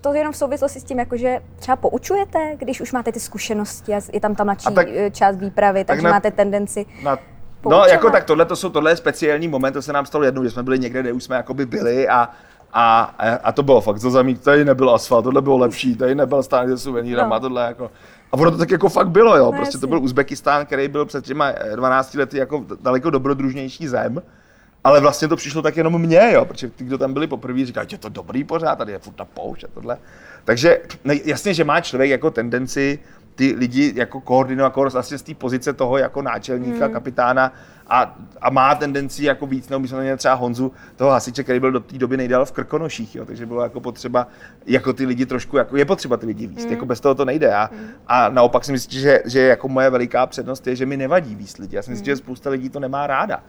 [0.00, 3.94] to jenom v souvislosti s tím, jako že třeba poučujete, když už máte ty zkušenosti
[3.94, 7.18] a je tam ta mladší tak, část výpravy, takže na, máte tendenci na,
[7.70, 10.44] No, jako tak tohle, to jsou, tohle je speciální moment, to se nám stalo jednou,
[10.44, 12.28] že jsme byli někde, kde už jsme jakoby byli a
[12.76, 16.42] a, a to bylo fakt, to zamít, tady nebyl asfalt, tohle bylo lepší, tady nebyl
[16.42, 17.40] stán se suvenýrama, no.
[17.40, 17.90] tohle jako,
[18.34, 21.04] a ono to tak jako fakt bylo, jo, no, prostě to byl Uzbekistán, který byl
[21.04, 24.22] před těma 12 lety jako daleko dobrodružnější zem,
[24.84, 27.86] ale vlastně to přišlo tak jenom mně, jo, protože ty, kdo tam byli poprvé, říkali,
[27.92, 29.98] je to dobrý pořád, tady je furt ta poušť a tohle.
[30.44, 32.98] Takže ne, jasně, že má člověk jako tendenci
[33.34, 36.94] ty lidi jako koordinovat jako vlastně z té pozice toho jako náčelníka, hmm.
[36.94, 37.52] kapitána
[37.86, 41.80] a, a, má tendenci jako víc, nebo myslím třeba Honzu, toho hasiče, který byl do
[41.80, 44.26] té doby nejdál v Krkonoších, jo, takže bylo jako potřeba
[44.66, 46.72] jako ty lidi trošku, jako je potřeba ty lidi víc, hmm.
[46.72, 47.54] jako bez toho to nejde.
[47.54, 47.88] A, hmm.
[48.06, 51.58] a naopak si myslím, že, že jako moje veliká přednost je, že mi nevadí víc
[51.58, 51.76] lidi.
[51.76, 52.12] Já si myslím, hmm.
[52.12, 53.42] že spousta lidí to nemá ráda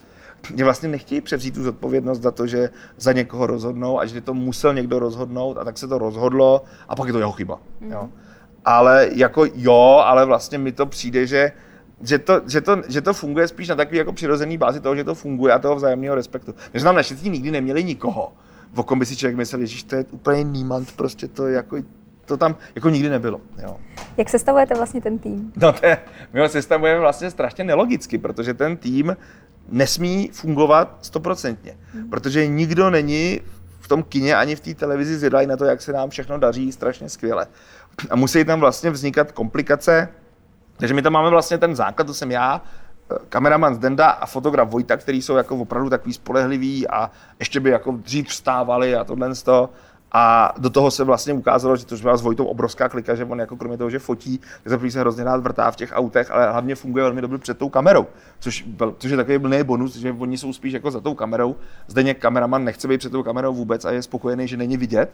[0.56, 4.34] že vlastně nechtějí převzít tu zodpovědnost za to, že za někoho rozhodnou a že to
[4.34, 7.60] musel někdo rozhodnout a tak se to rozhodlo a pak je to jeho chyba.
[7.80, 7.92] Mm.
[7.92, 8.10] Jo.
[8.66, 11.52] Ale jako jo, ale vlastně mi to přijde, že
[12.02, 15.04] že to, že, to, že to funguje spíš na takový jako přirozený bázi toho, že
[15.04, 16.56] to funguje a toho vzájemného respektu.
[16.74, 18.34] My jsme tam naštěstí nikdy neměli nikoho,
[18.74, 21.78] v kom by si člověk myslel, že to je úplně nímant, prostě to jako
[22.26, 23.42] to tam jako nikdy nebylo.
[23.64, 23.78] Jo.
[24.18, 25.54] Jak sestavujete vlastně ten tým?
[25.56, 25.98] No to je,
[26.34, 29.18] my ho sestavujeme vlastně strašně nelogicky, protože ten tým
[29.70, 32.10] nesmí fungovat stoprocentně, hmm.
[32.10, 33.42] protože nikdo není
[33.86, 36.72] v tom kině ani v té televizi zvědají na to, jak se nám všechno daří
[36.72, 37.48] strašně skvěle.
[38.10, 40.10] A musí tam vlastně vznikat komplikace,
[40.78, 42.62] takže my tam máme vlastně ten základ, to jsem já,
[43.30, 47.92] kameraman Zdenda a fotograf Vojta, který jsou jako opravdu takový spolehliví a ještě by jako
[47.92, 49.70] dřív vstávali a tohle z toho.
[50.18, 53.40] A do toho se vlastně ukázalo, že to byla s Vojtou obrovská klika, že on
[53.40, 56.52] jako kromě toho, že fotí, tak se se hrozně rád vrtá v těch autech, ale
[56.52, 58.06] hlavně funguje velmi dobře před tou kamerou,
[58.40, 61.56] což, byl, což je takový blný bonus, že oni jsou spíš jako za tou kamerou.
[61.88, 65.12] Zde kameraman nechce být před tou kamerou vůbec a je spokojený, že není vidět.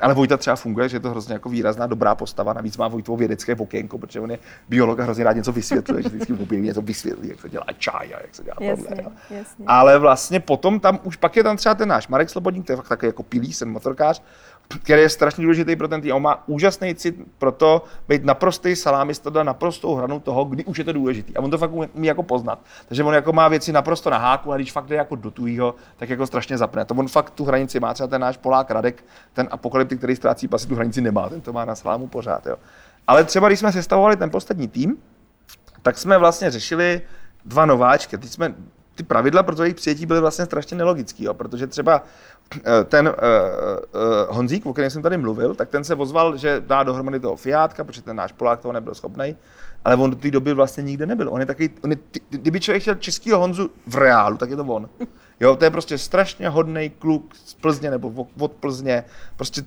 [0.00, 2.52] Ale Vojta třeba funguje, že je to hrozně jako výrazná dobrá postava.
[2.52, 6.08] Navíc má Vojtovo vědecké okénko, protože on je biolog a hrozně rád něco vysvětluje, že
[6.08, 9.12] vždycky objeví něco vysvětlí, jak se dělá čaj a jak se dělá jasně, tohle.
[9.30, 9.64] Jasně.
[9.66, 12.76] Ale vlastně potom tam už pak je tam třeba ten náš Marek Slobodník, to je
[12.76, 14.22] fakt takový jako pilíš, ten motorkář,
[14.68, 16.14] který je strašně důležitý pro ten tým.
[16.14, 20.78] On má úžasný cit pro to být naprostý salámista, na naprostou hranu toho, kdy už
[20.78, 21.36] je to důležitý.
[21.36, 22.58] A on to fakt umí jako poznat.
[22.88, 25.74] Takže on jako má věci naprosto na háku a když fakt jde jako do tujího,
[25.96, 26.84] tak jako strašně zapne.
[26.84, 27.94] To on fakt tu hranici má.
[27.94, 31.28] Třeba ten náš Polák Radek, ten apokalyptik, který ztrácí pasy, tu hranici nemá.
[31.28, 32.46] Ten to má na salámu pořád.
[32.46, 32.56] Jo.
[33.06, 34.96] Ale třeba když jsme sestavovali ten poslední tým,
[35.82, 37.02] tak jsme vlastně řešili
[37.44, 38.18] dva nováčky.
[38.18, 38.54] Teď jsme
[38.94, 42.02] ty pravidla pro to jejich přijetí byly vlastně strašně nelogický, jo, protože třeba
[42.56, 46.62] Eh, ten uh, uh, Honzík, o kterém jsem tady mluvil, tak ten se ozval, že
[46.66, 49.36] dá dohromady toho Fiatka, protože ten náš Polák toho nebyl schopný,
[49.84, 51.28] ale on do té doby vlastně nikde nebyl.
[51.30, 51.96] On je takový, on je,
[52.30, 54.88] kdyby člověk chtěl českého Honzu v reálu, tak je to on.
[55.40, 59.04] Jo, to je prostě strašně hodný kluk z Plzně nebo od Plzně,
[59.36, 59.62] prostě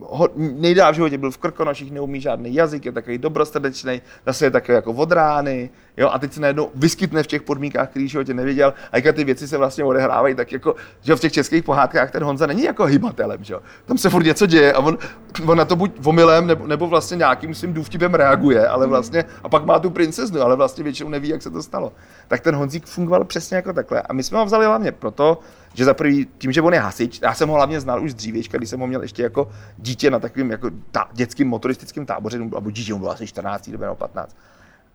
[0.00, 4.50] ho, nejdál v životě byl v Krkonoších, neumí žádný jazyk, je takový dobrostrdečný, zase je
[4.50, 8.08] takový jako od rány, jo, a teď se najednou vyskytne v těch podmínkách, který v
[8.08, 11.64] životě nevěděl, a jak ty věci se vlastně odehrávají, tak jako, že v těch českých
[11.64, 13.60] pohádkách ten Honza není jako hybatelem, že jo.
[13.86, 14.98] Tam se furt něco děje a on,
[15.46, 19.48] on na to buď omylem, nebo, nebo vlastně nějakým svým důvtipem reaguje, ale vlastně, a
[19.48, 21.92] pak má tu princeznu, ale vlastně většinou neví, jak se to stalo.
[22.28, 24.02] Tak ten Honzík fungoval přesně jako takhle.
[24.02, 25.38] A my jsme ho vzali hlavně proto,
[25.74, 28.14] že za prvý, tím, že on je hasič, já jsem ho hlavně znal už z
[28.14, 32.38] dřívějška, když jsem ho měl ještě jako dítě na takovým jako tá, dětským motoristickým táboře,
[32.38, 34.36] nebo dítě, on byl asi 14 nebo 15.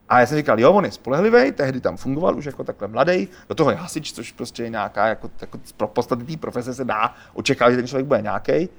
[0.09, 3.28] A já jsem říkal, jo, on je spolehlivý, tehdy tam fungoval už jako takhle mladý,
[3.49, 6.86] do toho je hasič, což prostě je nějaká, jako, jako pro podstaty té profese se
[6.86, 8.69] dá očekávat, že ten člověk bude nějaký.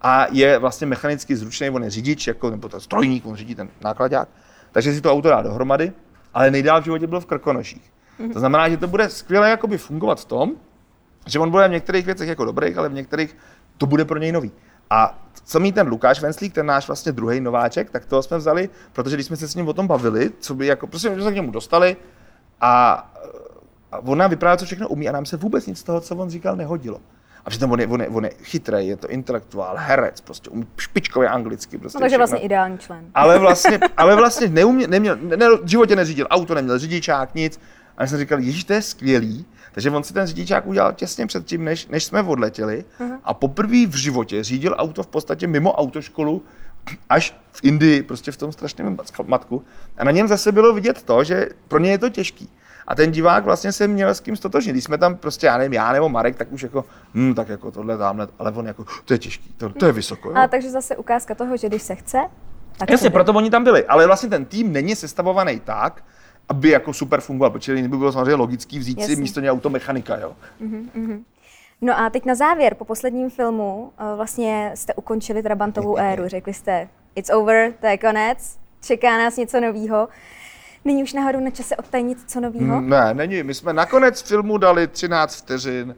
[0.00, 3.68] A je vlastně mechanicky zručný, on je řidič, jako, nebo to strojník, on řídí ten
[3.80, 4.28] nákladák.
[4.72, 5.92] Takže si to auto dá dohromady,
[6.34, 7.92] ale nejdál v životě byl v Krkonoších.
[8.32, 10.52] To znamená, že to bude skvěle jakoby fungovat v tom,
[11.26, 13.36] že on bude v některých věcech jako dobrých, ale v některých
[13.78, 14.52] to bude pro něj nový.
[14.90, 19.16] A samý ten Lukáš Venslík, ten náš vlastně druhý nováček, tak toho jsme vzali, protože
[19.16, 21.34] když jsme se s ním o tom bavili, co by jako, prostě jsme se k
[21.34, 21.96] němu dostali
[22.60, 22.92] a,
[23.92, 26.16] a on nám vyprávěl, co všechno umí a nám se vůbec nic z toho, co
[26.16, 27.00] on říkal, nehodilo.
[27.44, 30.66] A přitom on je, on je, on je chytrý, je to intelektuál, herec, prostě umí
[30.76, 31.78] špičkově anglicky.
[31.78, 33.04] Prostě no, takže vlastně ideální člen.
[33.14, 37.60] Ale vlastně, ale vlastně neumě, neměl, ne, v životě neřídil auto, neměl řidičák, nic.
[37.96, 41.26] A já jsem říkal, ježíš, to je skvělý, takže on si ten řidičák udělal těsně
[41.26, 42.84] předtím, než, než jsme odletěli.
[43.00, 43.18] Uh-huh.
[43.24, 46.42] A poprvé v životě řídil auto v podstatě mimo autoškolu
[47.08, 48.96] až v Indii, prostě v tom strašném
[49.26, 49.64] matku.
[49.96, 52.48] A na něm zase bylo vidět to, že pro ně je to těžký.
[52.86, 54.74] A ten divák vlastně se měl s kým stotožnit.
[54.74, 57.70] Když jsme tam prostě, já nevím, já nebo Marek, tak už jako, hm, tak jako
[57.70, 60.28] tohle tamhle, ale on jako, to je těžký, to, to je vysoko.
[60.28, 60.36] Jo?
[60.36, 62.18] A takže zase ukázka toho, že když se chce,
[62.78, 66.04] tak Jasně, proto oni tam byli, ale vlastně ten tým není sestavovaný tak,
[66.48, 69.14] aby jako super fungoval, protože by bylo samozřejmě logický vzít Jasně.
[69.16, 70.32] si místo něj automechanika, jo.
[71.80, 76.22] No a teď na závěr, po posledním filmu, eh, vlastně jste ukončili Trabantovou éru.
[76.28, 80.08] Řekli jste, it's over, to je konec, čeká nás něco nového.
[80.84, 82.80] Není už náhodou na čase odtajnit co nového?
[82.80, 83.42] Mm, Ne, není.
[83.42, 85.94] My jsme nakonec filmu dali 13 vteřin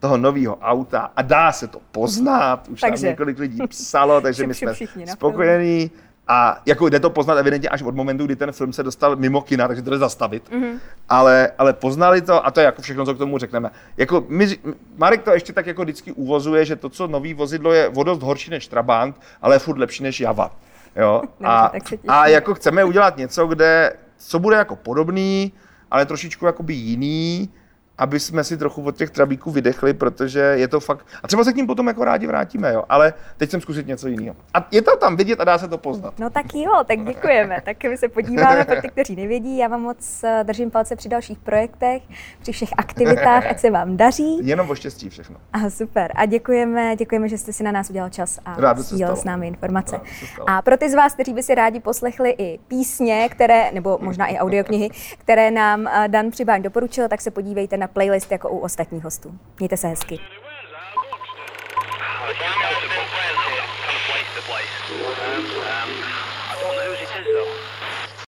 [0.00, 2.68] toho nového auta a dá se to poznat.
[2.68, 3.02] Už Takže.
[3.02, 4.74] tam několik lidí psalo, takže my jsme
[5.06, 5.90] spokojení.
[6.28, 9.40] A jako jde to poznat evidentně až od momentu, kdy ten film se dostal mimo
[9.40, 10.50] kina, takže to jde zastavit.
[10.50, 10.62] Mhm.
[10.62, 10.78] Mm-hmm.
[11.08, 13.70] Ale, ale poznali to a to je jako všechno, co k tomu řekneme.
[13.96, 14.58] Jako my,
[14.96, 18.22] Marek to ještě tak jako vždycky uvozuje, že to, co nový vozidlo je o dost
[18.22, 20.50] horší než Trabant, ale je furt lepší než Java.
[20.96, 21.22] Jo?
[21.44, 21.72] A,
[22.08, 25.52] a jako chceme udělat něco, kde, co bude jako podobný,
[25.90, 27.50] ale trošičku jakoby jiný,
[27.98, 31.06] aby jsme si trochu od těch trabíků vydechli, protože je to fakt...
[31.22, 32.84] A třeba se k ním potom jako rádi vrátíme, jo.
[32.88, 34.36] Ale teď jsem zkusit něco jiného.
[34.54, 36.18] A je to tam vidět a dá se to poznat.
[36.18, 37.56] No tak jo, tak děkujeme.
[37.66, 39.58] Tak my se podíváme pro ty, kteří nevědí.
[39.58, 42.02] Já vám moc eh, držím palce při dalších projektech,
[42.40, 44.46] při všech aktivitách, ať se vám daří.
[44.46, 45.36] Jenom o štěstí všechno.
[45.52, 46.12] A super.
[46.14, 50.00] A děkujeme, děkujeme, že jste si na nás udělal čas a sdílel s námi informace.
[50.46, 54.26] A pro ty z vás, kteří by si rádi poslechli i písně, které, nebo možná
[54.26, 58.58] i audioknihy, které nám eh, Dan Přibáň doporučil, tak se podívejte na playlist jako u
[58.58, 59.38] ostatních hostů.
[59.58, 60.18] Mějte se hezky.